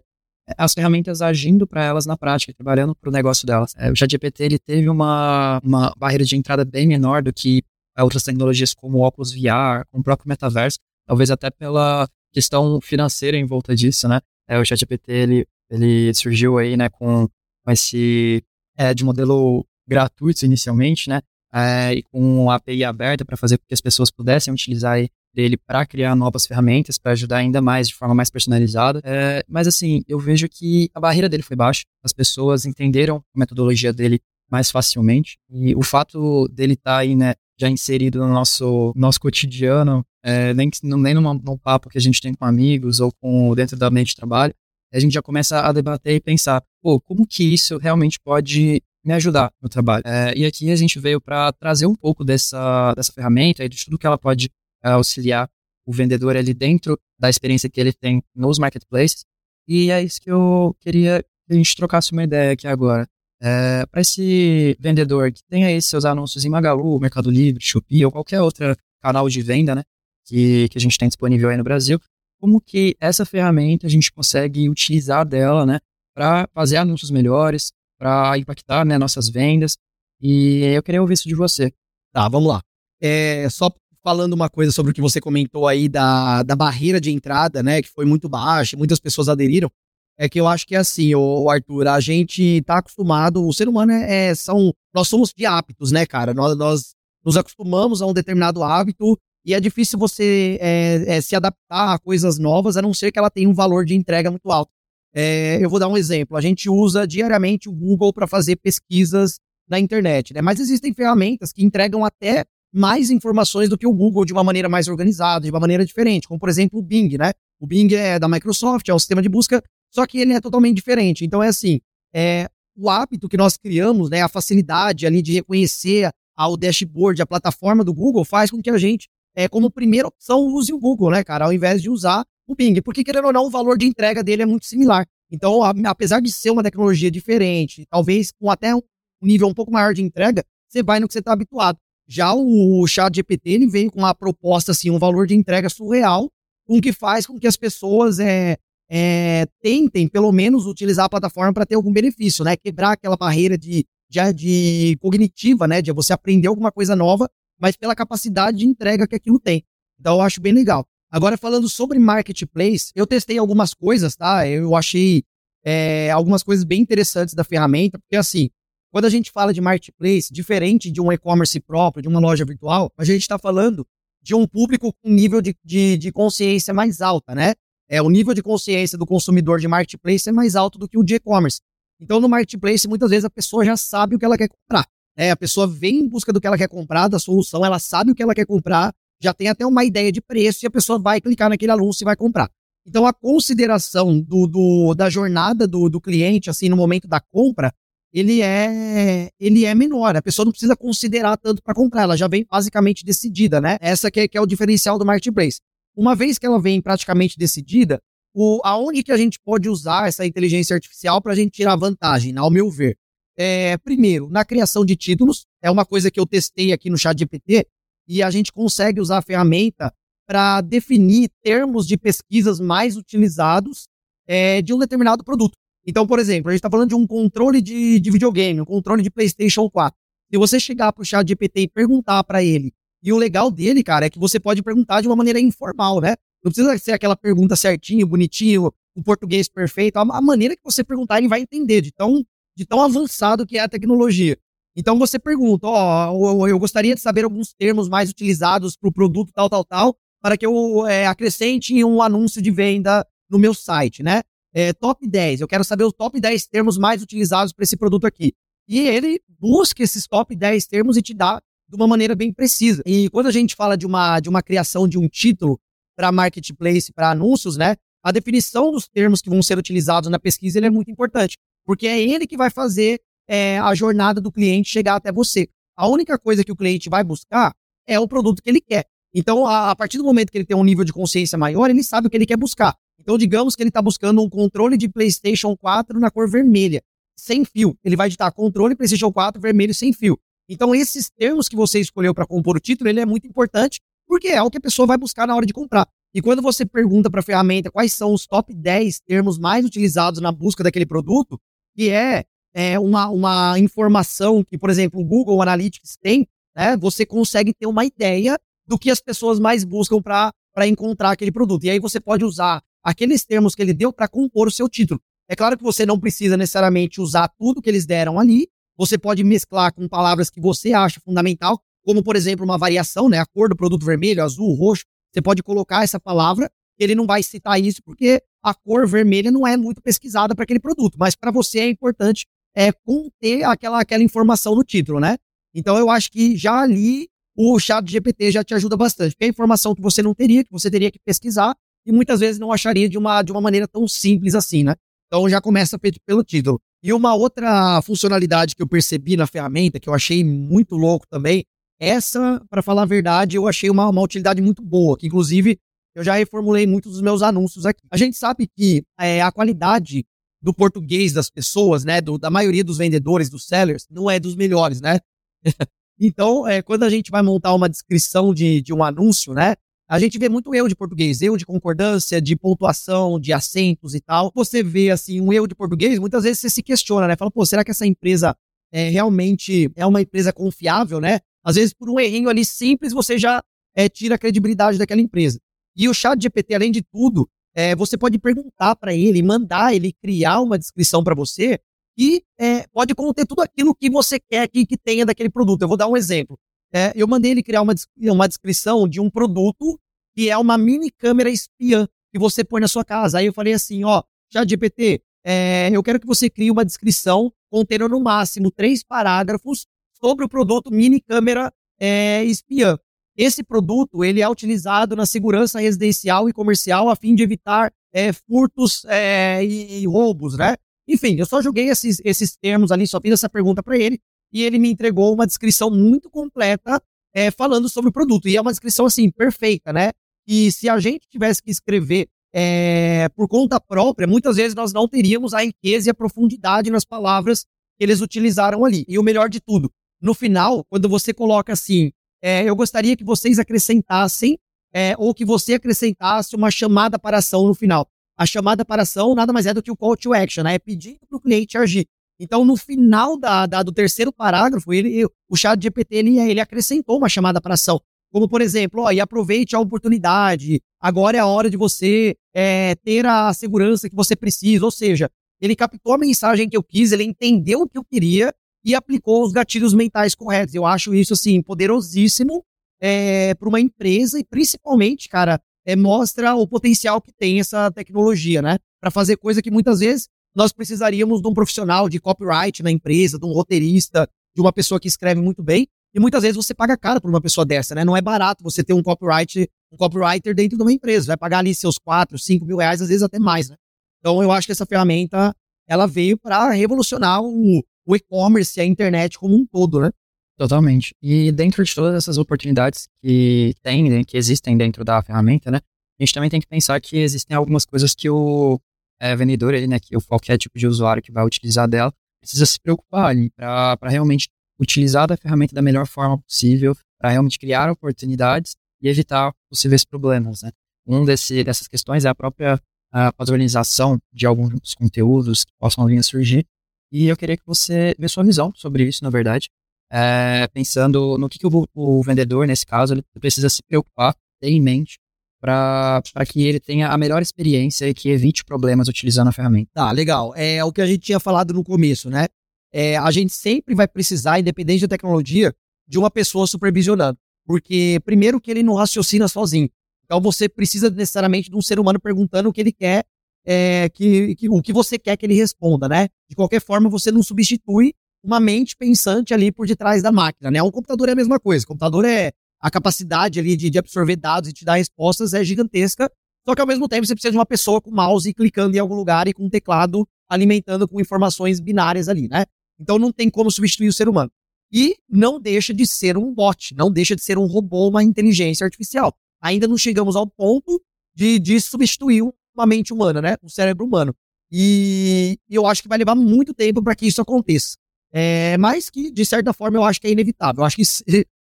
as 0.57 0.73
ferramentas 0.73 1.21
agindo 1.21 1.67
para 1.67 1.83
elas 1.83 2.05
na 2.05 2.15
prática, 2.15 2.53
trabalhando 2.53 2.95
para 2.95 3.09
o 3.09 3.11
negócio 3.11 3.45
delas. 3.45 3.73
É, 3.77 3.91
o 3.91 3.95
ChatGPT 3.95 4.43
ele 4.43 4.59
teve 4.59 4.89
uma, 4.89 5.59
uma 5.63 5.93
barreira 5.97 6.23
de 6.23 6.35
entrada 6.35 6.63
bem 6.63 6.87
menor 6.87 7.21
do 7.21 7.33
que 7.33 7.63
outras 7.97 8.23
tecnologias 8.23 8.73
como 8.73 8.99
óculos 8.99 9.33
VR, 9.33 9.85
como 9.89 10.01
o 10.01 10.03
próprio 10.03 10.29
metaverso, 10.29 10.77
talvez 11.05 11.31
até 11.31 11.49
pela 11.49 12.07
questão 12.31 12.79
financeira 12.81 13.35
em 13.35 13.45
volta 13.45 13.75
disso, 13.75 14.07
né? 14.07 14.21
É, 14.47 14.59
o 14.59 14.63
ChatGPT 14.63 15.11
ele, 15.11 15.47
ele 15.69 16.13
surgiu 16.13 16.57
aí, 16.57 16.77
né, 16.77 16.89
com, 16.89 17.27
com 17.65 17.71
esse 17.71 18.43
é, 18.77 18.93
de 18.93 19.03
modelo 19.03 19.65
gratuito 19.87 20.45
inicialmente, 20.45 21.09
né? 21.09 21.21
É, 21.53 21.93
e 21.93 22.03
com 22.03 22.51
a 22.51 22.55
API 22.55 22.83
aberta 22.83 23.25
para 23.25 23.37
fazer 23.37 23.57
com 23.57 23.65
que 23.67 23.73
as 23.73 23.81
pessoas 23.81 24.11
pudessem 24.11 24.53
utilizar 24.53 24.99
dele 25.37 25.55
para 25.55 25.85
criar 25.85 26.15
novas 26.15 26.47
ferramentas, 26.47 26.97
para 26.97 27.11
ajudar 27.11 27.37
ainda 27.37 27.61
mais, 27.61 27.87
de 27.87 27.93
forma 27.93 28.15
mais 28.15 28.27
personalizada. 28.27 28.99
É, 29.03 29.45
mas 29.47 29.67
assim, 29.67 30.03
eu 30.07 30.17
vejo 30.17 30.49
que 30.49 30.89
a 30.95 30.99
barreira 30.99 31.29
dele 31.29 31.43
foi 31.43 31.55
baixa, 31.55 31.83
as 32.03 32.11
pessoas 32.11 32.65
entenderam 32.65 33.17
a 33.35 33.39
metodologia 33.39 33.93
dele 33.93 34.19
mais 34.49 34.71
facilmente, 34.71 35.37
e 35.51 35.75
o 35.75 35.83
fato 35.83 36.47
dele 36.47 36.73
estar 36.73 36.95
tá 36.95 36.97
aí, 36.97 37.15
né, 37.15 37.35
já 37.59 37.69
inserido 37.69 38.19
no 38.19 38.29
nosso, 38.29 38.93
nosso 38.95 39.19
cotidiano, 39.19 40.03
é, 40.23 40.53
nem, 40.53 40.71
nem 40.81 41.13
numa, 41.13 41.33
num 41.33 41.57
papo 41.57 41.89
que 41.89 41.97
a 41.97 42.01
gente 42.01 42.19
tem 42.19 42.33
com 42.33 42.45
amigos 42.45 42.99
ou 42.99 43.11
com 43.21 43.53
dentro 43.53 43.77
da 43.77 43.91
mente 43.91 44.09
de 44.09 44.15
trabalho, 44.15 44.53
a 44.91 44.99
gente 44.99 45.13
já 45.13 45.21
começa 45.21 45.59
a 45.59 45.71
debater 45.71 46.15
e 46.15 46.19
pensar, 46.19 46.63
pô, 46.81 46.99
como 46.99 47.27
que 47.27 47.43
isso 47.43 47.77
realmente 47.77 48.19
pode 48.19 48.81
me 49.05 49.13
ajudar 49.13 49.51
no 49.61 49.69
trabalho? 49.69 50.03
É, 50.07 50.33
e 50.35 50.45
aqui 50.45 50.71
a 50.71 50.75
gente 50.75 50.97
veio 50.97 51.19
para 51.21 51.51
trazer 51.51 51.85
um 51.85 51.95
pouco 51.95 52.23
dessa, 52.23 52.93
dessa 52.95 53.11
ferramenta 53.11 53.63
e 53.63 53.69
de 53.69 53.83
tudo 53.83 53.99
que 53.99 54.07
ela 54.07 54.17
pode 54.17 54.49
auxiliar 54.95 55.49
o 55.85 55.93
vendedor 55.93 56.35
ali 56.35 56.53
dentro 56.53 56.99
da 57.19 57.29
experiência 57.29 57.69
que 57.69 57.79
ele 57.79 57.93
tem 57.93 58.21
nos 58.35 58.59
marketplaces. 58.59 59.25
E 59.67 59.91
é 59.91 60.03
isso 60.03 60.21
que 60.21 60.31
eu 60.31 60.75
queria 60.79 61.23
que 61.47 61.53
a 61.53 61.55
gente 61.55 61.75
trocasse 61.75 62.11
uma 62.11 62.23
ideia 62.23 62.51
aqui 62.51 62.67
agora. 62.67 63.07
É, 63.41 63.85
para 63.85 64.01
esse 64.01 64.75
vendedor 64.79 65.31
que 65.31 65.43
tem 65.43 65.65
aí 65.65 65.81
seus 65.81 66.05
anúncios 66.05 66.43
em 66.43 66.49
Magalu, 66.49 66.99
Mercado 66.99 67.29
Livre, 67.29 67.63
Shopee 67.63 68.05
ou 68.05 68.11
qualquer 68.11 68.41
outro 68.41 68.75
canal 69.01 69.29
de 69.29 69.41
venda, 69.41 69.75
né, 69.75 69.83
que, 70.25 70.67
que 70.69 70.77
a 70.77 70.81
gente 70.81 70.97
tem 70.97 71.07
disponível 71.07 71.49
aí 71.49 71.57
no 71.57 71.63
Brasil, 71.63 71.99
como 72.39 72.59
que 72.59 72.95
essa 72.99 73.25
ferramenta 73.25 73.85
a 73.85 73.89
gente 73.89 74.11
consegue 74.11 74.69
utilizar 74.69 75.25
dela, 75.25 75.65
né, 75.65 75.79
para 76.15 76.47
fazer 76.53 76.77
anúncios 76.77 77.11
melhores, 77.11 77.71
para 77.99 78.37
impactar, 78.37 78.83
né, 78.85 78.97
nossas 78.97 79.29
vendas. 79.29 79.77
E 80.19 80.63
eu 80.63 80.81
queria 80.81 81.01
ouvir 81.01 81.13
isso 81.13 81.27
de 81.27 81.35
você. 81.35 81.71
Tá, 82.11 82.27
vamos 82.27 82.49
lá. 82.49 82.61
É, 82.99 83.47
só 83.49 83.69
falando 84.07 84.31
uma 84.31 84.49
coisa 84.49 84.71
sobre 84.71 84.93
o 84.93 84.95
que 84.95 85.01
você 85.01 85.19
comentou 85.19 85.67
aí 85.67 85.89
da, 85.89 86.41
da 86.41 86.55
barreira 86.55 87.01
de 87.01 87.11
entrada, 87.11 87.61
né, 87.61 87.81
que 87.81 87.89
foi 87.89 88.05
muito 88.05 88.29
baixa, 88.29 88.77
muitas 88.77 89.01
pessoas 89.01 89.27
aderiram, 89.27 89.69
é 90.17 90.29
que 90.29 90.39
eu 90.39 90.47
acho 90.47 90.65
que 90.65 90.75
é 90.75 90.77
assim, 90.77 91.13
o 91.13 91.49
Arthur, 91.49 91.89
a 91.89 91.99
gente 91.99 92.61
tá 92.61 92.77
acostumado, 92.77 93.45
o 93.45 93.51
ser 93.51 93.67
humano 93.67 93.91
é, 93.91 94.29
é, 94.29 94.33
são, 94.33 94.71
nós 94.95 95.09
somos 95.09 95.33
de 95.35 95.45
hábitos, 95.45 95.91
né, 95.91 96.05
cara, 96.05 96.33
nós, 96.33 96.57
nós 96.57 96.95
nos 97.25 97.35
acostumamos 97.35 98.01
a 98.01 98.05
um 98.05 98.13
determinado 98.13 98.63
hábito 98.63 99.19
e 99.45 99.53
é 99.53 99.59
difícil 99.59 99.99
você 99.99 100.57
é, 100.61 101.17
é, 101.17 101.19
se 101.19 101.35
adaptar 101.35 101.95
a 101.95 101.99
coisas 101.99 102.39
novas, 102.39 102.77
a 102.77 102.81
não 102.81 102.93
ser 102.93 103.11
que 103.11 103.19
ela 103.19 103.29
tenha 103.29 103.49
um 103.49 103.53
valor 103.53 103.83
de 103.83 103.93
entrega 103.93 104.31
muito 104.31 104.49
alto. 104.49 104.71
É, 105.13 105.57
eu 105.61 105.69
vou 105.69 105.81
dar 105.81 105.89
um 105.89 105.97
exemplo, 105.97 106.37
a 106.37 106.41
gente 106.41 106.69
usa 106.69 107.05
diariamente 107.05 107.67
o 107.67 107.73
Google 107.73 108.13
para 108.13 108.25
fazer 108.25 108.55
pesquisas 108.55 109.37
na 109.67 109.77
internet, 109.77 110.33
né, 110.33 110.41
mas 110.41 110.61
existem 110.61 110.93
ferramentas 110.93 111.51
que 111.51 111.61
entregam 111.61 112.05
até 112.05 112.45
mais 112.73 113.09
informações 113.09 113.69
do 113.69 113.77
que 113.77 113.87
o 113.87 113.93
Google 113.93 114.25
de 114.25 114.33
uma 114.33 114.43
maneira 114.43 114.69
mais 114.69 114.87
organizada, 114.87 115.45
de 115.45 115.51
uma 115.51 115.59
maneira 115.59 115.85
diferente, 115.85 116.27
como 116.27 116.39
por 116.39 116.49
exemplo 116.49 116.79
o 116.79 116.81
Bing, 116.83 117.17
né? 117.17 117.31
O 117.59 117.65
Bing 117.65 117.93
é 117.93 118.19
da 118.19 118.27
Microsoft, 118.27 118.87
é 118.87 118.93
um 118.93 118.99
sistema 118.99 119.21
de 119.21 119.29
busca, 119.29 119.63
só 119.91 120.05
que 120.05 120.19
ele 120.19 120.33
é 120.33 120.41
totalmente 120.41 120.75
diferente. 120.75 121.25
Então 121.25 121.41
é 121.41 121.47
assim, 121.47 121.79
é, 122.13 122.49
o 122.75 122.89
hábito 122.89 123.27
que 123.27 123.37
nós 123.37 123.57
criamos, 123.57 124.09
né, 124.09 124.21
a 124.21 124.27
facilidade 124.27 125.07
ali 125.07 125.21
de 125.21 125.33
reconhecer 125.33 126.11
ao 126.35 126.55
dashboard, 126.55 127.21
a 127.21 127.25
plataforma 127.25 127.83
do 127.83 127.93
Google, 127.93 128.23
faz 128.23 128.51
com 128.51 128.61
que 128.61 128.69
a 128.69 128.77
gente, 128.77 129.07
é, 129.35 129.47
como 129.47 129.71
primeira 129.71 130.07
opção, 130.07 130.41
use 130.41 130.71
o 130.71 130.79
Google, 130.79 131.09
né, 131.09 131.23
cara, 131.23 131.45
ao 131.45 131.53
invés 131.53 131.81
de 131.81 131.89
usar 131.89 132.23
o 132.47 132.55
Bing, 132.55 132.79
porque 132.81 133.03
querendo 133.03 133.25
ou 133.25 133.33
não, 133.33 133.45
o 133.45 133.49
valor 133.49 133.77
de 133.77 133.87
entrega 133.87 134.23
dele 134.23 134.43
é 134.43 134.45
muito 134.45 134.65
similar. 134.65 135.05
Então, 135.31 135.63
a, 135.63 135.73
apesar 135.87 136.21
de 136.21 136.31
ser 136.31 136.51
uma 136.51 136.63
tecnologia 136.63 137.11
diferente, 137.11 137.85
talvez 137.89 138.31
com 138.31 138.49
até 138.49 138.75
um 138.75 138.81
nível 139.21 139.47
um 139.47 139.53
pouco 139.53 139.71
maior 139.71 139.93
de 139.93 140.01
entrega, 140.01 140.43
você 140.69 140.83
vai 140.83 140.99
no 140.99 141.07
que 141.07 141.13
você 141.13 141.19
está 141.19 141.33
habituado. 141.33 141.77
Já 142.07 142.33
o 142.33 142.87
chat 142.87 143.15
GPT 143.15 143.49
ele 143.49 143.67
veio 143.67 143.91
com 143.91 143.99
uma 143.99 144.15
proposta, 144.15 144.71
assim, 144.71 144.89
um 144.89 144.97
valor 144.97 145.27
de 145.27 145.35
entrega 145.35 145.69
surreal, 145.69 146.31
com 146.65 146.79
que 146.79 146.93
faz 146.93 147.27
com 147.27 147.37
que 147.37 147.47
as 147.47 147.57
pessoas 147.57 148.19
é, 148.19 148.57
é, 148.89 149.45
tentem, 149.61 150.07
pelo 150.07 150.31
menos, 150.31 150.65
utilizar 150.65 151.05
a 151.05 151.09
plataforma 151.09 151.53
para 151.53 151.65
ter 151.65 151.75
algum 151.75 151.91
benefício, 151.91 152.45
né? 152.45 152.55
Quebrar 152.55 152.91
aquela 152.93 153.17
barreira 153.17 153.57
de, 153.57 153.85
de, 154.09 154.33
de, 154.33 154.97
cognitiva, 155.01 155.67
né? 155.67 155.81
De 155.81 155.91
você 155.91 156.13
aprender 156.13 156.47
alguma 156.47 156.71
coisa 156.71 156.95
nova, 156.95 157.29
mas 157.59 157.75
pela 157.75 157.95
capacidade 157.95 158.57
de 158.57 158.65
entrega 158.65 159.07
que 159.07 159.15
aquilo 159.15 159.39
tem. 159.39 159.63
Então, 159.99 160.15
eu 160.15 160.21
acho 160.21 160.39
bem 160.39 160.53
legal. 160.53 160.85
Agora, 161.11 161.37
falando 161.37 161.67
sobre 161.69 161.99
marketplace, 161.99 162.91
eu 162.95 163.07
testei 163.07 163.37
algumas 163.37 163.73
coisas, 163.73 164.15
tá? 164.15 164.47
Eu 164.47 164.75
achei 164.75 165.23
é, 165.63 166.11
algumas 166.11 166.43
coisas 166.43 166.63
bem 166.63 166.81
interessantes 166.81 167.33
da 167.33 167.43
ferramenta, 167.43 167.97
porque 167.99 168.15
assim, 168.15 168.49
quando 168.91 169.05
a 169.05 169.09
gente 169.09 169.31
fala 169.31 169.53
de 169.53 169.61
marketplace, 169.61 170.31
diferente 170.31 170.89
de 170.89 171.01
um 171.01 171.11
e-commerce 171.11 171.59
próprio, 171.59 172.01
de 172.01 172.07
uma 172.07 172.19
loja 172.19 172.45
virtual, 172.45 172.91
a 172.97 173.03
gente 173.03 173.21
está 173.21 173.37
falando 173.37 173.85
de 174.21 174.33
um 174.33 174.47
público 174.47 174.93
com 174.93 175.09
nível 175.09 175.41
de, 175.41 175.55
de, 175.63 175.97
de, 175.97 176.11
consciência 176.11 176.73
mais 176.73 177.01
alta, 177.01 177.33
né? 177.33 177.53
É, 177.89 178.01
o 178.01 178.09
nível 178.09 178.33
de 178.33 178.43
consciência 178.43 178.97
do 178.97 179.05
consumidor 179.05 179.59
de 179.59 179.67
marketplace 179.67 180.27
é 180.27 180.31
mais 180.31 180.55
alto 180.55 180.77
do 180.77 180.87
que 180.87 180.97
o 180.97 181.03
de 181.03 181.15
e-commerce. 181.15 181.61
Então, 181.99 182.19
no 182.19 182.27
marketplace, 182.27 182.87
muitas 182.87 183.09
vezes 183.09 183.25
a 183.25 183.29
pessoa 183.29 183.63
já 183.63 183.77
sabe 183.77 184.15
o 184.15 184.19
que 184.19 184.25
ela 184.25 184.37
quer 184.37 184.49
comprar. 184.49 184.85
Né? 185.17 185.31
A 185.31 185.35
pessoa 185.35 185.65
vem 185.65 185.99
em 185.99 186.07
busca 186.07 186.33
do 186.33 186.39
que 186.39 186.47
ela 186.47 186.57
quer 186.57 186.67
comprar, 186.67 187.07
da 187.07 187.19
solução, 187.19 187.65
ela 187.65 187.79
sabe 187.79 188.11
o 188.11 188.15
que 188.15 188.21
ela 188.21 188.35
quer 188.35 188.45
comprar, 188.45 188.93
já 189.21 189.33
tem 189.33 189.47
até 189.47 189.65
uma 189.65 189.83
ideia 189.83 190.11
de 190.11 190.21
preço 190.21 190.63
e 190.63 190.67
a 190.67 190.71
pessoa 190.71 190.99
vai 190.99 191.19
clicar 191.19 191.49
naquele 191.49 191.71
anúncio 191.71 192.03
e 192.03 192.05
vai 192.05 192.15
comprar. 192.15 192.51
Então, 192.85 193.05
a 193.05 193.13
consideração 193.13 194.19
do, 194.19 194.47
do 194.47 194.93
da 194.93 195.09
jornada 195.09 195.67
do, 195.67 195.89
do 195.89 195.99
cliente, 195.99 196.49
assim, 196.49 196.69
no 196.69 196.77
momento 196.77 197.07
da 197.07 197.19
compra, 197.19 197.73
ele 198.19 198.41
é 198.41 199.29
ele 199.39 199.65
é 199.65 199.75
menor. 199.75 200.15
A 200.15 200.21
pessoa 200.21 200.45
não 200.45 200.51
precisa 200.51 200.75
considerar 200.75 201.37
tanto 201.37 201.61
para 201.61 201.75
comprar, 201.75 202.03
ela 202.03 202.17
já 202.17 202.27
vem 202.27 202.45
basicamente 202.49 203.05
decidida, 203.05 203.61
né? 203.61 203.77
Essa 203.79 204.09
que 204.09 204.21
é, 204.21 204.27
que 204.27 204.37
é 204.37 204.41
o 204.41 204.45
diferencial 204.45 204.97
do 204.97 205.05
marketplace. 205.05 205.59
Uma 205.95 206.15
vez 206.15 206.37
que 206.37 206.45
ela 206.45 206.59
vem 206.59 206.81
praticamente 206.81 207.37
decidida, 207.37 208.01
o, 208.33 208.59
aonde 208.63 209.03
que 209.03 209.11
a 209.11 209.17
gente 209.17 209.39
pode 209.39 209.69
usar 209.69 210.07
essa 210.07 210.25
inteligência 210.25 210.75
artificial 210.75 211.21
para 211.21 211.33
a 211.33 211.35
gente 211.35 211.51
tirar 211.51 211.75
vantagem, 211.75 212.37
ao 212.37 212.49
meu 212.49 212.69
ver? 212.69 212.97
É, 213.37 213.77
primeiro, 213.77 214.29
na 214.29 214.43
criação 214.43 214.83
de 214.83 214.95
títulos, 214.95 215.45
é 215.61 215.69
uma 215.69 215.85
coisa 215.85 216.09
que 216.09 216.19
eu 216.19 216.25
testei 216.25 216.71
aqui 216.71 216.89
no 216.89 216.97
chat 216.97 217.17
GPT, 217.17 217.67
e 218.07 218.23
a 218.23 218.31
gente 218.31 218.51
consegue 218.51 219.01
usar 219.01 219.19
a 219.19 219.21
ferramenta 219.21 219.93
para 220.27 220.61
definir 220.61 221.29
termos 221.43 221.87
de 221.87 221.97
pesquisas 221.97 222.59
mais 222.59 222.95
utilizados 222.97 223.87
é, 224.27 224.61
de 224.61 224.73
um 224.73 224.79
determinado 224.79 225.23
produto. 225.23 225.57
Então, 225.87 226.05
por 226.05 226.19
exemplo, 226.19 226.49
a 226.49 226.51
gente 226.51 226.59
está 226.59 226.69
falando 226.69 226.89
de 226.89 226.95
um 226.95 227.07
controle 227.07 227.61
de, 227.61 227.97
de 228.01 228.11
videogame, 228.11 228.59
um 228.59 228.65
controle 228.65 229.01
de 229.01 229.09
PlayStation 229.09 229.69
4. 229.69 229.97
Se 230.29 230.37
você 230.37 230.59
chegar 230.59 230.91
para 230.91 231.01
o 231.01 231.05
chat 231.05 231.25
GPT 231.25 231.61
e 231.61 231.67
perguntar 231.69 232.21
para 232.25 232.43
ele, 232.43 232.73
e 233.01 233.13
o 233.13 233.17
legal 233.17 233.49
dele, 233.49 233.81
cara, 233.81 234.07
é 234.07 234.09
que 234.09 234.19
você 234.19 234.37
pode 234.37 234.61
perguntar 234.61 234.99
de 234.99 235.07
uma 235.07 235.15
maneira 235.15 235.39
informal, 235.39 236.01
né? 236.01 236.15
Não 236.43 236.51
precisa 236.51 236.77
ser 236.77 236.91
aquela 236.91 237.15
pergunta 237.15 237.55
certinho, 237.55 238.05
bonitinho, 238.05 238.69
o 238.95 239.01
português 239.01 239.47
perfeito. 239.47 239.97
A, 239.97 240.21
maneira 240.21 240.57
que 240.57 240.61
você 240.63 240.83
perguntar, 240.83 241.19
ele 241.19 241.29
vai 241.29 241.39
entender 241.39 241.79
de 241.79 241.93
tão, 241.93 242.21
de 242.55 242.65
tão 242.65 242.81
avançado 242.81 243.45
que 243.45 243.57
é 243.57 243.61
a 243.61 243.69
tecnologia. 243.69 244.37
Então 244.75 244.99
você 244.99 245.17
pergunta, 245.17 245.67
ó, 245.67 246.11
oh, 246.11 246.47
eu 246.47 246.59
gostaria 246.59 246.93
de 246.93 247.01
saber 247.01 247.23
alguns 247.23 247.53
termos 247.53 247.87
mais 247.87 248.09
utilizados 248.09 248.75
para 248.75 248.89
o 248.89 248.93
produto 248.93 249.31
tal, 249.33 249.49
tal, 249.49 249.63
tal, 249.63 249.97
para 250.21 250.37
que 250.37 250.45
eu 250.45 250.85
é, 250.85 251.07
acrescente 251.07 251.83
um 251.83 252.01
anúncio 252.01 252.41
de 252.41 252.51
venda 252.51 253.07
no 253.29 253.39
meu 253.39 253.53
site, 253.53 254.03
né? 254.03 254.21
É, 254.57 254.73
top 254.73 255.07
10, 255.07 255.41
eu 255.41 255.47
quero 255.47 255.63
saber 255.63 255.83
os 255.83 255.93
top 255.93 256.19
10 256.19 256.47
termos 256.47 256.79
mais 256.79 257.03
utilizados 257.03 257.53
para 257.53 257.61
esse 257.61 257.77
produto 257.77 258.07
aqui. 258.07 258.33
E 258.67 258.79
ele 258.79 259.21
busca 259.39 259.83
esses 259.83 260.07
top 260.07 260.35
10 260.35 260.65
termos 260.65 260.97
e 260.97 261.01
te 261.03 261.13
dá 261.13 261.39
de 261.69 261.75
uma 261.75 261.87
maneira 261.87 262.15
bem 262.15 262.33
precisa. 262.33 262.81
E 262.83 263.07
quando 263.11 263.27
a 263.27 263.31
gente 263.31 263.55
fala 263.55 263.77
de 263.77 263.85
uma, 263.85 264.19
de 264.19 264.27
uma 264.27 264.41
criação 264.41 264.87
de 264.87 264.97
um 264.97 265.07
título 265.07 265.59
para 265.95 266.11
marketplace, 266.11 266.91
para 266.91 267.11
anúncios, 267.11 267.55
né? 267.55 267.75
A 268.01 268.11
definição 268.11 268.71
dos 268.71 268.87
termos 268.87 269.21
que 269.21 269.29
vão 269.29 269.43
ser 269.43 269.59
utilizados 269.59 270.09
na 270.09 270.17
pesquisa 270.17 270.57
é 270.57 270.71
muito 270.71 270.89
importante, 270.89 271.37
porque 271.63 271.85
é 271.85 272.01
ele 272.01 272.25
que 272.25 272.35
vai 272.35 272.49
fazer 272.49 272.99
é, 273.27 273.59
a 273.59 273.75
jornada 273.75 274.19
do 274.19 274.31
cliente 274.31 274.71
chegar 274.71 274.95
até 274.95 275.11
você. 275.11 275.47
A 275.75 275.87
única 275.87 276.17
coisa 276.17 276.43
que 276.43 276.51
o 276.51 276.55
cliente 276.55 276.89
vai 276.89 277.03
buscar 277.03 277.53
é 277.85 277.99
o 277.99 278.07
produto 278.07 278.41
que 278.41 278.49
ele 278.49 278.61
quer. 278.61 278.87
Então, 279.13 279.45
a, 279.45 279.69
a 279.69 279.75
partir 279.75 279.99
do 279.99 280.03
momento 280.03 280.31
que 280.31 280.37
ele 280.39 280.45
tem 280.45 280.57
um 280.57 280.63
nível 280.63 280.83
de 280.83 280.91
consciência 280.91 281.37
maior, 281.37 281.69
ele 281.69 281.83
sabe 281.83 282.07
o 282.07 282.09
que 282.09 282.17
ele 282.17 282.25
quer 282.25 282.37
buscar. 282.37 282.75
Então, 283.07 283.17
digamos 283.17 283.55
que 283.55 283.63
ele 283.63 283.69
está 283.69 283.81
buscando 283.81 284.21
um 284.21 284.29
controle 284.29 284.75
de 284.75 284.89
PlayStation 284.89 285.55
4 285.55 285.97
na 285.97 286.11
cor 286.11 286.29
vermelha, 286.29 286.83
sem 287.17 287.45
fio. 287.45 287.73
Ele 287.81 287.95
vai 287.95 288.09
digitar 288.09 288.33
controle 288.33 288.75
PlayStation 288.75 289.09
4 289.13 289.41
vermelho 289.41 289.73
sem 289.73 289.93
fio. 289.93 290.19
Então, 290.49 290.75
esses 290.75 291.09
termos 291.09 291.47
que 291.47 291.55
você 291.55 291.79
escolheu 291.79 292.13
para 292.13 292.27
compor 292.27 292.57
o 292.57 292.59
título, 292.59 292.89
ele 292.89 292.99
é 292.99 293.05
muito 293.05 293.25
importante, 293.25 293.79
porque 294.05 294.27
é 294.27 294.41
o 294.41 294.51
que 294.51 294.57
a 294.57 294.61
pessoa 294.61 294.85
vai 294.85 294.97
buscar 294.97 295.25
na 295.25 295.33
hora 295.33 295.45
de 295.45 295.53
comprar. 295.53 295.87
E 296.13 296.21
quando 296.21 296.41
você 296.41 296.65
pergunta 296.65 297.09
para 297.09 297.21
a 297.21 297.23
ferramenta 297.23 297.71
quais 297.71 297.93
são 297.93 298.11
os 298.11 298.27
top 298.27 298.53
10 298.53 298.99
termos 298.99 299.39
mais 299.39 299.63
utilizados 299.63 300.19
na 300.19 300.33
busca 300.33 300.61
daquele 300.61 300.85
produto, 300.85 301.39
que 301.77 301.89
é, 301.89 302.25
é 302.53 302.77
uma, 302.77 303.07
uma 303.07 303.57
informação 303.57 304.43
que, 304.43 304.57
por 304.57 304.69
exemplo, 304.69 304.99
o 304.99 305.05
Google 305.05 305.41
Analytics 305.41 305.95
tem, 305.95 306.27
né, 306.53 306.75
você 306.75 307.05
consegue 307.05 307.53
ter 307.53 307.67
uma 307.67 307.85
ideia 307.85 308.37
do 308.67 308.77
que 308.77 308.91
as 308.91 308.99
pessoas 308.99 309.39
mais 309.39 309.63
buscam 309.63 310.01
para 310.01 310.67
encontrar 310.67 311.11
aquele 311.11 311.31
produto. 311.31 311.63
E 311.63 311.69
aí 311.69 311.79
você 311.79 312.01
pode 312.01 312.25
usar 312.25 312.61
aqueles 312.83 313.25
termos 313.25 313.55
que 313.55 313.61
ele 313.61 313.73
deu 313.73 313.91
para 313.91 314.07
compor 314.07 314.47
o 314.47 314.51
seu 314.51 314.69
título. 314.69 315.01
É 315.29 315.35
claro 315.35 315.57
que 315.57 315.63
você 315.63 315.85
não 315.85 315.99
precisa 315.99 316.37
necessariamente 316.37 317.01
usar 317.01 317.27
tudo 317.37 317.61
que 317.61 317.69
eles 317.69 317.85
deram 317.85 318.19
ali. 318.19 318.47
Você 318.77 318.97
pode 318.97 319.23
mesclar 319.23 319.73
com 319.73 319.87
palavras 319.87 320.29
que 320.29 320.39
você 320.39 320.73
acha 320.73 320.99
fundamental, 320.99 321.59
como 321.83 322.03
por 322.03 322.15
exemplo 322.15 322.45
uma 322.45 322.57
variação, 322.57 323.09
né? 323.09 323.19
A 323.19 323.25
cor 323.25 323.49
do 323.49 323.55
produto 323.55 323.85
vermelho, 323.85 324.23
azul, 324.23 324.53
roxo. 324.53 324.85
Você 325.11 325.21
pode 325.21 325.43
colocar 325.43 325.83
essa 325.83 325.99
palavra. 325.99 326.49
Ele 326.79 326.95
não 326.95 327.05
vai 327.05 327.23
citar 327.23 327.59
isso 327.59 327.81
porque 327.83 328.21
a 328.43 328.53
cor 328.53 328.87
vermelha 328.87 329.31
não 329.31 329.45
é 329.45 329.57
muito 329.57 329.81
pesquisada 329.81 330.33
para 330.33 330.43
aquele 330.43 330.59
produto, 330.59 330.95
mas 330.97 331.15
para 331.15 331.31
você 331.31 331.59
é 331.59 331.69
importante 331.69 332.25
é 332.55 332.71
conter 332.71 333.43
aquela, 333.43 333.81
aquela 333.81 334.03
informação 334.03 334.55
no 334.55 334.63
título, 334.63 334.99
né? 334.99 335.17
Então 335.53 335.77
eu 335.77 335.89
acho 335.89 336.11
que 336.11 336.35
já 336.37 336.61
ali 336.61 337.09
o 337.35 337.59
chat 337.59 337.87
GPT 337.87 338.31
já 338.31 338.43
te 338.43 338.53
ajuda 338.53 338.75
bastante, 338.75 339.11
porque 339.11 339.25
é 339.25 339.27
informação 339.27 339.75
que 339.75 339.81
você 339.81 340.01
não 340.01 340.13
teria, 340.13 340.43
que 340.43 340.51
você 340.51 340.71
teria 340.71 340.89
que 340.89 340.97
pesquisar, 340.97 341.55
e 341.87 341.91
muitas 341.93 342.19
vezes 342.19 342.37
não 342.37 342.51
acharia 342.51 342.89
de 342.89 342.97
uma, 342.97 343.21
de 343.23 343.31
uma 343.31 343.39
maneira 343.39 343.65
tão 343.67 343.87
simples 343.87 344.35
assim, 344.35 344.61
né? 344.61 344.75
Então 345.07 345.27
já 345.29 345.39
começa 345.39 345.79
pelo 346.05 346.21
título. 346.21 346.59
E 346.83 346.91
uma 346.91 347.15
outra 347.15 347.81
funcionalidade 347.81 348.55
que 348.55 348.61
eu 348.61 348.67
percebi 348.67 349.15
na 349.15 349.25
ferramenta, 349.25 349.79
que 349.79 349.87
eu 349.87 349.93
achei 349.93 350.23
muito 350.23 350.75
louco 350.75 351.07
também, 351.09 351.45
essa, 351.79 352.43
para 352.49 352.61
falar 352.61 352.81
a 352.81 352.85
verdade, 352.85 353.37
eu 353.37 353.47
achei 353.47 353.69
uma, 353.69 353.87
uma 353.87 354.01
utilidade 354.01 354.41
muito 354.41 354.61
boa, 354.61 354.97
que 354.97 355.07
inclusive 355.07 355.57
eu 355.95 356.03
já 356.03 356.15
reformulei 356.15 356.67
muitos 356.67 356.91
dos 356.91 357.01
meus 357.01 357.21
anúncios 357.21 357.65
aqui. 357.65 357.81
A 357.89 357.97
gente 357.97 358.17
sabe 358.17 358.47
que 358.47 358.83
é, 358.99 359.21
a 359.21 359.31
qualidade 359.31 360.05
do 360.41 360.53
português 360.53 361.13
das 361.13 361.29
pessoas, 361.29 361.85
né, 361.85 362.01
do, 362.01 362.17
da 362.17 362.29
maioria 362.29 362.63
dos 362.63 362.77
vendedores, 362.77 363.29
dos 363.29 363.45
sellers, 363.45 363.87
não 363.89 364.09
é 364.11 364.19
dos 364.19 364.35
melhores, 364.35 364.81
né? 364.81 364.99
então, 365.99 366.47
é, 366.47 366.61
quando 366.61 366.83
a 366.83 366.89
gente 366.89 367.09
vai 367.09 367.21
montar 367.21 367.53
uma 367.53 367.69
descrição 367.69 368.33
de, 368.33 368.61
de 368.61 368.73
um 368.73 368.83
anúncio, 368.83 369.33
né, 369.33 369.55
a 369.89 369.99
gente 369.99 370.17
vê 370.17 370.27
muito 370.27 370.53
erro 370.53 370.67
de 370.67 370.75
português, 370.75 371.21
erro 371.21 371.37
de 371.37 371.45
concordância, 371.45 372.21
de 372.21 372.35
pontuação, 372.35 373.17
de 373.19 373.31
acentos 373.31 373.95
e 373.95 374.01
tal. 374.01 374.31
Você 374.35 374.61
vê, 374.61 374.91
assim, 374.91 375.21
um 375.21 375.31
erro 375.31 375.47
de 375.47 375.55
português, 375.55 375.97
muitas 375.97 376.23
vezes 376.23 376.41
você 376.41 376.49
se 376.49 376.61
questiona, 376.61 377.07
né? 377.07 377.15
Fala, 377.15 377.31
pô, 377.31 377.45
será 377.45 377.63
que 377.63 377.71
essa 377.71 377.85
empresa 377.85 378.35
é, 378.71 378.89
realmente 378.89 379.71
é 379.75 379.85
uma 379.85 380.01
empresa 380.01 380.33
confiável, 380.33 380.99
né? 380.99 381.19
Às 381.41 381.55
vezes, 381.55 381.73
por 381.73 381.89
um 381.89 381.99
errinho 381.99 382.27
ali 382.27 382.43
simples, 382.43 382.91
você 382.91 383.17
já 383.17 383.41
é, 383.73 383.87
tira 383.87 384.15
a 384.15 384.17
credibilidade 384.17 384.77
daquela 384.77 384.99
empresa. 384.99 385.39
E 385.75 385.87
o 385.87 385.93
chat 385.93 386.21
GPT, 386.21 386.55
além 386.55 386.71
de 386.71 386.81
tudo, 386.81 387.29
é, 387.55 387.73
você 387.75 387.97
pode 387.97 388.19
perguntar 388.19 388.75
para 388.75 388.93
ele, 388.93 389.23
mandar 389.23 389.73
ele 389.73 389.93
criar 389.93 390.41
uma 390.41 390.59
descrição 390.59 391.03
para 391.03 391.15
você 391.15 391.59
e 391.97 392.23
é, 392.37 392.67
pode 392.67 392.93
conter 392.93 393.25
tudo 393.25 393.41
aquilo 393.41 393.73
que 393.73 393.89
você 393.89 394.19
quer 394.19 394.47
que, 394.47 394.65
que 394.65 394.77
tenha 394.77 395.05
daquele 395.05 395.29
produto. 395.29 395.61
Eu 395.61 395.67
vou 395.67 395.77
dar 395.77 395.87
um 395.87 395.95
exemplo. 395.95 396.37
É, 396.73 396.91
eu 396.95 397.07
mandei 397.07 397.31
ele 397.31 397.43
criar 397.43 397.61
uma, 397.61 397.73
uma 397.97 398.27
descrição 398.27 398.87
de 398.87 398.99
um 398.99 399.09
produto 399.09 399.79
que 400.15 400.29
é 400.29 400.37
uma 400.37 400.57
mini 400.57 400.91
câmera 400.91 401.29
espiã 401.29 401.87
que 402.11 402.19
você 402.19 402.43
põe 402.43 402.61
na 402.61 402.67
sua 402.67 402.83
casa. 402.83 403.19
Aí 403.19 403.27
eu 403.27 403.33
falei 403.33 403.53
assim, 403.53 403.83
ó, 403.83 404.03
chat 404.31 404.49
GPT, 404.49 405.01
é, 405.23 405.69
eu 405.71 405.83
quero 405.83 405.99
que 405.99 406.07
você 406.07 406.29
crie 406.29 406.51
uma 406.51 406.65
descrição 406.65 407.31
contendo 407.49 407.87
no 407.87 407.99
máximo 407.99 408.51
três 408.51 408.83
parágrafos 408.83 409.65
sobre 410.01 410.25
o 410.25 410.29
produto 410.29 410.71
mini 410.71 410.99
câmera 410.99 411.53
é, 411.79 412.23
espiã. 412.23 412.77
Esse 413.15 413.43
produto 413.43 414.03
ele 414.03 414.21
é 414.21 414.29
utilizado 414.29 414.95
na 414.95 415.05
segurança 415.05 415.59
residencial 415.59 416.29
e 416.29 416.33
comercial 416.33 416.89
a 416.89 416.95
fim 416.95 417.15
de 417.15 417.23
evitar 417.23 417.73
é, 417.91 418.13
furtos 418.13 418.85
é, 418.85 419.43
e, 419.43 419.81
e, 419.81 419.87
roubos, 419.87 420.37
né? 420.37 420.55
Enfim, 420.87 421.15
eu 421.17 421.25
só 421.25 421.41
joguei 421.41 421.69
esses, 421.69 421.99
esses 422.05 422.37
termos 422.37 422.71
ali, 422.71 422.87
só 422.87 423.01
fiz 423.01 423.11
essa 423.11 423.27
pergunta 423.27 423.63
para 423.63 423.77
ele 423.77 423.99
e 424.31 424.43
ele 424.43 424.59
me 424.59 424.69
entregou 424.69 425.13
uma 425.13 425.25
descrição 425.25 425.69
muito 425.69 426.09
completa 426.09 426.81
é, 427.13 427.31
falando 427.31 427.69
sobre 427.69 427.89
o 427.89 427.93
produto. 427.93 428.27
E 428.27 428.37
é 428.37 428.41
uma 428.41 428.51
descrição, 428.51 428.85
assim, 428.85 429.09
perfeita, 429.09 429.73
né? 429.73 429.91
E 430.27 430.51
se 430.51 430.67
a 430.67 430.79
gente 430.79 431.07
tivesse 431.09 431.41
que 431.41 431.49
escrever 431.49 432.07
é, 432.33 433.07
por 433.15 433.27
conta 433.27 433.59
própria, 433.59 434.07
muitas 434.07 434.35
vezes 434.35 434.53
nós 434.53 434.73
não 434.73 434.87
teríamos 434.87 435.33
a 435.33 435.41
riqueza 435.41 435.89
e 435.89 435.91
a 435.91 435.93
profundidade 435.93 436.69
nas 436.69 436.83
palavras 436.83 437.45
que 437.77 437.83
eles 437.83 438.01
utilizaram 438.01 438.65
ali. 438.65 438.85
E 438.87 438.99
o 438.99 439.03
melhor 439.03 439.29
de 439.29 439.39
tudo, 439.39 439.71
no 440.01 440.13
final, 440.13 440.63
quando 440.65 440.89
você 440.89 441.13
coloca 441.13 441.53
assim, 441.53 441.91
é, 442.21 442.43
eu 442.43 442.55
gostaria 442.55 442.95
que 442.95 443.03
vocês 443.03 443.39
acrescentassem, 443.39 444.37
é, 444.73 444.93
ou 444.97 445.13
que 445.13 445.23
você 445.23 445.53
acrescentasse 445.53 446.35
uma 446.35 446.51
chamada 446.51 446.99
para 446.99 447.17
ação 447.17 447.47
no 447.47 447.55
final. 447.55 447.87
A 448.17 448.25
chamada 448.25 448.65
para 448.65 448.81
ação 448.81 449.15
nada 449.15 449.31
mais 449.31 449.45
é 449.45 449.53
do 449.53 449.61
que 449.63 449.71
o 449.71 449.77
call 449.77 449.95
to 449.95 450.13
action, 450.13 450.43
né? 450.43 450.55
É 450.55 450.59
pedindo 450.59 450.99
para 451.07 451.17
o 451.17 451.21
cliente 451.21 451.57
agir. 451.57 451.87
Então, 452.19 452.43
no 452.43 452.55
final 452.55 453.17
da, 453.17 453.45
da, 453.45 453.63
do 453.63 453.71
terceiro 453.71 454.11
parágrafo, 454.11 454.73
ele, 454.73 455.05
o 455.29 455.35
chat 455.35 455.61
GPT 455.61 455.95
ele, 455.95 456.19
ele 456.19 456.39
acrescentou 456.39 456.97
uma 456.97 457.09
chamada 457.09 457.39
para 457.39 457.53
ação. 457.53 457.79
Como, 458.11 458.27
por 458.27 458.41
exemplo, 458.41 458.83
ó, 458.83 458.91
e 458.91 458.99
aproveite 458.99 459.55
a 459.55 459.59
oportunidade, 459.59 460.61
agora 460.79 461.17
é 461.17 461.19
a 461.19 461.25
hora 461.25 461.49
de 461.49 461.57
você 461.57 462.15
é, 462.33 462.73
ter 462.75 463.05
a 463.05 463.33
segurança 463.33 463.89
que 463.89 463.95
você 463.95 464.15
precisa. 464.15 464.65
Ou 464.65 464.71
seja, 464.71 465.09
ele 465.39 465.55
captou 465.55 465.93
a 465.93 465.97
mensagem 465.97 466.49
que 466.49 466.57
eu 466.57 466.63
quis, 466.63 466.91
ele 466.91 467.03
entendeu 467.03 467.61
o 467.61 467.69
que 467.69 467.77
eu 467.77 467.83
queria 467.83 468.33
e 468.63 468.73
aplicou 468.73 469.23
os 469.23 469.31
gatilhos 469.31 469.73
mentais 469.73 470.15
corretos. 470.15 470.55
Eu 470.55 470.65
acho 470.65 470.95
isso, 470.95 471.13
assim, 471.13 471.41
poderosíssimo 471.41 472.43
é, 472.79 473.33
para 473.35 473.49
uma 473.49 473.59
empresa 473.59 474.19
e, 474.19 474.23
principalmente, 474.23 475.09
cara, 475.09 475.39
é, 475.65 475.75
mostra 475.75 476.33
o 476.35 476.47
potencial 476.47 477.01
que 477.01 477.11
tem 477.11 477.39
essa 477.39 477.69
tecnologia, 477.71 478.41
né? 478.41 478.57
Para 478.79 478.89
fazer 478.89 479.17
coisa 479.17 479.41
que 479.41 479.51
muitas 479.51 479.79
vezes 479.79 480.07
nós 480.37 480.53
precisaríamos 480.53 481.19
de 481.19 481.27
um 481.27 481.33
profissional 481.33 481.89
de 481.89 481.99
copyright 481.99 482.61
na 482.61 482.69
empresa, 482.69 483.17
de 483.17 483.25
um 483.25 483.31
roteirista, 483.31 484.07
de 484.35 484.39
uma 484.39 484.53
pessoa 484.53 484.79
que 484.79 484.87
escreve 484.87 485.19
muito 485.19 485.41
bem. 485.41 485.67
E 485.95 485.99
muitas 485.99 486.21
vezes 486.21 486.37
você 486.37 486.53
paga 486.53 486.77
caro 486.77 487.01
por 487.01 487.09
uma 487.09 487.19
pessoa 487.19 487.43
dessa, 487.43 487.73
né? 487.73 487.83
Não 487.83 487.97
é 487.97 488.01
barato 488.01 488.43
você 488.43 488.63
ter 488.63 488.73
um 488.73 488.83
copyright, 488.83 489.49
um 489.71 489.77
copywriter 489.77 490.35
dentro 490.35 490.55
de 490.55 490.61
uma 490.61 490.71
empresa. 490.71 491.07
Vai 491.07 491.17
pagar 491.17 491.39
ali 491.39 491.55
seus 491.55 491.79
4, 491.79 492.19
5 492.19 492.45
mil 492.45 492.57
reais, 492.57 492.83
às 492.83 492.89
vezes 492.89 493.01
até 493.01 493.17
mais, 493.17 493.49
né? 493.49 493.55
Então 493.99 494.21
eu 494.21 494.31
acho 494.31 494.45
que 494.45 494.51
essa 494.51 494.63
ferramenta 494.63 495.35
ela 495.67 495.87
veio 495.87 496.19
para 496.19 496.51
revolucionar 496.51 497.19
o, 497.23 497.63
o 497.83 497.95
e-commerce 497.95 498.59
e 498.59 498.61
a 498.61 498.65
internet 498.65 499.17
como 499.17 499.35
um 499.35 499.43
todo, 499.43 499.81
né? 499.81 499.89
Totalmente. 500.37 500.93
E 501.01 501.31
dentro 501.31 501.63
de 501.63 501.73
todas 501.73 501.95
essas 501.95 502.19
oportunidades 502.19 502.87
que 503.01 503.55
tem, 503.63 503.89
né, 503.89 504.03
que 504.03 504.15
existem 504.15 504.55
dentro 504.55 504.85
da 504.85 505.01
ferramenta, 505.01 505.49
né? 505.49 505.61
A 505.99 506.03
gente 506.03 506.13
também 506.13 506.29
tem 506.29 506.39
que 506.39 506.45
pensar 506.45 506.79
que 506.79 506.97
existem 506.97 507.35
algumas 507.35 507.65
coisas 507.65 507.95
que 507.95 508.07
o 508.07 508.59
é, 508.99 509.15
vendedor, 509.15 509.53
ele, 509.53 509.67
né, 509.67 509.79
que 509.79 509.95
qualquer 510.07 510.37
tipo 510.37 510.57
de 510.57 510.67
usuário 510.67 511.01
que 511.01 511.11
vai 511.11 511.25
utilizar 511.25 511.67
dela, 511.67 511.93
precisa 512.19 512.45
se 512.45 512.59
preocupar 512.59 513.15
para 513.35 513.89
realmente 513.89 514.29
utilizar 514.59 515.11
a 515.11 515.17
ferramenta 515.17 515.53
da 515.53 515.61
melhor 515.61 515.85
forma 515.85 516.17
possível, 516.17 516.75
para 516.99 517.11
realmente 517.11 517.37
criar 517.37 517.71
oportunidades 517.71 518.55
e 518.81 518.89
evitar 518.89 519.31
possíveis 519.49 519.85
problemas. 519.85 520.41
Né? 520.41 520.51
Um 520.85 521.05
desse, 521.05 521.43
dessas 521.43 521.67
questões 521.67 522.05
é 522.05 522.09
a 522.09 522.15
própria 522.15 522.59
a 522.91 523.11
padronização 523.11 523.99
de 524.13 524.25
alguns 524.25 524.73
conteúdos 524.73 525.43
que 525.43 525.51
possam 525.59 525.85
vir 525.85 525.99
a 525.99 526.03
surgir. 526.03 526.45
E 526.91 527.07
eu 527.07 527.17
queria 527.17 527.35
que 527.35 527.45
você 527.45 527.93
dê 527.99 528.07
sua 528.07 528.23
visão 528.23 528.51
sobre 528.55 528.87
isso, 528.87 529.03
na 529.03 529.09
verdade, 529.09 529.49
é, 529.91 530.47
pensando 530.53 531.17
no 531.17 531.27
que, 531.29 531.37
que 531.37 531.47
o, 531.47 531.67
o, 531.73 532.01
vendedor, 532.01 532.47
nesse 532.47 532.65
caso, 532.65 532.93
ele 532.93 533.03
precisa 533.19 533.49
se 533.49 533.61
preocupar, 533.63 534.15
ter 534.41 534.49
em 534.49 534.61
mente 534.61 534.97
para 535.39 536.01
que 536.27 536.45
ele 536.45 536.59
tenha 536.59 536.89
a 536.89 536.97
melhor 536.97 537.21
experiência 537.21 537.87
e 537.87 537.93
que 537.93 538.09
evite 538.09 538.43
problemas 538.43 538.87
utilizando 538.87 539.27
a 539.27 539.31
ferramenta. 539.31 539.69
Tá, 539.73 539.91
legal. 539.91 540.33
É 540.35 540.63
o 540.63 540.71
que 540.71 540.81
a 540.81 540.85
gente 540.85 540.99
tinha 540.99 541.19
falado 541.19 541.53
no 541.53 541.63
começo, 541.63 542.09
né? 542.09 542.27
É, 542.71 542.97
a 542.97 543.09
gente 543.11 543.33
sempre 543.33 543.75
vai 543.75 543.87
precisar, 543.87 544.39
independente 544.39 544.81
da 544.81 544.87
tecnologia, 544.87 545.53
de 545.87 545.97
uma 545.97 546.11
pessoa 546.11 546.45
supervisionando. 546.47 547.17
Porque, 547.45 547.99
primeiro, 548.03 548.41
que 548.41 548.51
ele 548.51 548.61
não 548.61 548.73
raciocina 548.73 549.27
sozinho. 549.27 549.69
Então, 550.03 550.19
você 550.19 550.49
precisa 550.49 550.89
necessariamente 550.89 551.49
de 551.49 551.55
um 551.55 551.61
ser 551.61 551.79
humano 551.79 551.99
perguntando 551.99 552.49
o 552.49 552.53
que 552.53 552.61
ele 552.61 552.73
quer 552.73 553.05
é, 553.45 553.87
que, 553.89 554.35
que, 554.35 554.49
o 554.49 554.61
que 554.61 554.73
você 554.73 554.99
quer 554.99 555.15
que 555.15 555.25
ele 555.25 555.33
responda, 555.33 555.87
né? 555.87 556.09
De 556.29 556.35
qualquer 556.35 556.59
forma, 556.59 556.89
você 556.89 557.11
não 557.11 557.23
substitui 557.23 557.93
uma 558.21 558.39
mente 558.39 558.75
pensante 558.75 559.33
ali 559.33 559.51
por 559.51 559.65
detrás 559.65 560.03
da 560.03 560.11
máquina, 560.11 560.51
né? 560.51 560.61
Um 560.61 560.69
computador 560.69 561.07
é 561.07 561.13
a 561.13 561.15
mesma 561.15 561.39
coisa. 561.39 561.63
O 561.63 561.67
computador 561.69 562.03
é 562.03 562.33
a 562.59 562.71
capacidade 562.71 563.39
ali 563.39 563.55
de, 563.55 563.69
de 563.69 563.77
absorver 563.77 564.15
dados 564.15 564.49
e 564.49 564.53
te 564.53 564.65
dar 564.65 564.75
respostas 564.75 565.33
é 565.33 565.43
gigantesca. 565.43 566.11
Só 566.47 566.55
que 566.55 566.61
ao 566.61 566.67
mesmo 566.67 566.87
tempo 566.87 567.05
você 567.05 567.13
precisa 567.13 567.31
de 567.31 567.37
uma 567.37 567.45
pessoa 567.45 567.81
com 567.81 567.91
mouse 567.91 568.33
clicando 568.33 568.75
em 568.75 568.79
algum 568.79 568.95
lugar 568.95 569.27
e 569.27 569.33
com 569.33 569.45
um 569.45 569.49
teclado 569.49 570.07
alimentando 570.29 570.87
com 570.87 570.99
informações 570.99 571.59
binárias 571.59 572.07
ali, 572.07 572.27
né? 572.27 572.45
Então 572.79 572.97
não 572.97 573.11
tem 573.11 573.29
como 573.29 573.51
substituir 573.51 573.87
o 573.87 573.93
ser 573.93 574.07
humano. 574.07 574.31
E 574.71 574.95
não 575.09 575.39
deixa 575.39 575.73
de 575.73 575.85
ser 575.85 576.17
um 576.17 576.33
bot, 576.33 576.75
não 576.75 576.91
deixa 576.91 577.15
de 577.15 577.23
ser 577.23 577.37
um 577.37 577.45
robô, 577.45 577.89
uma 577.89 578.03
inteligência 578.03 578.65
artificial. 578.65 579.13
Ainda 579.41 579.67
não 579.67 579.77
chegamos 579.77 580.15
ao 580.15 580.27
ponto 580.27 580.81
de, 581.15 581.39
de 581.39 581.59
substituir 581.61 582.21
uma 582.55 582.65
mente 582.65 582.93
humana, 582.93 583.21
né? 583.21 583.37
Um 583.43 583.49
cérebro 583.49 583.85
humano. 583.85 584.13
E 584.51 585.37
eu 585.49 585.65
acho 585.65 585.81
que 585.81 585.89
vai 585.89 585.97
levar 585.97 586.15
muito 586.15 586.53
tempo 586.53 586.81
para 586.81 586.95
que 586.95 587.07
isso 587.07 587.21
aconteça. 587.21 587.77
É, 588.11 588.57
mas 588.57 588.89
que, 588.89 589.11
de 589.11 589.25
certa 589.25 589.53
forma, 589.53 589.77
eu 589.77 589.83
acho 589.83 589.99
que 589.99 590.07
é 590.07 590.11
inevitável. 590.11 590.61
Eu 590.61 590.65
acho 590.65 590.75
que 590.75 590.83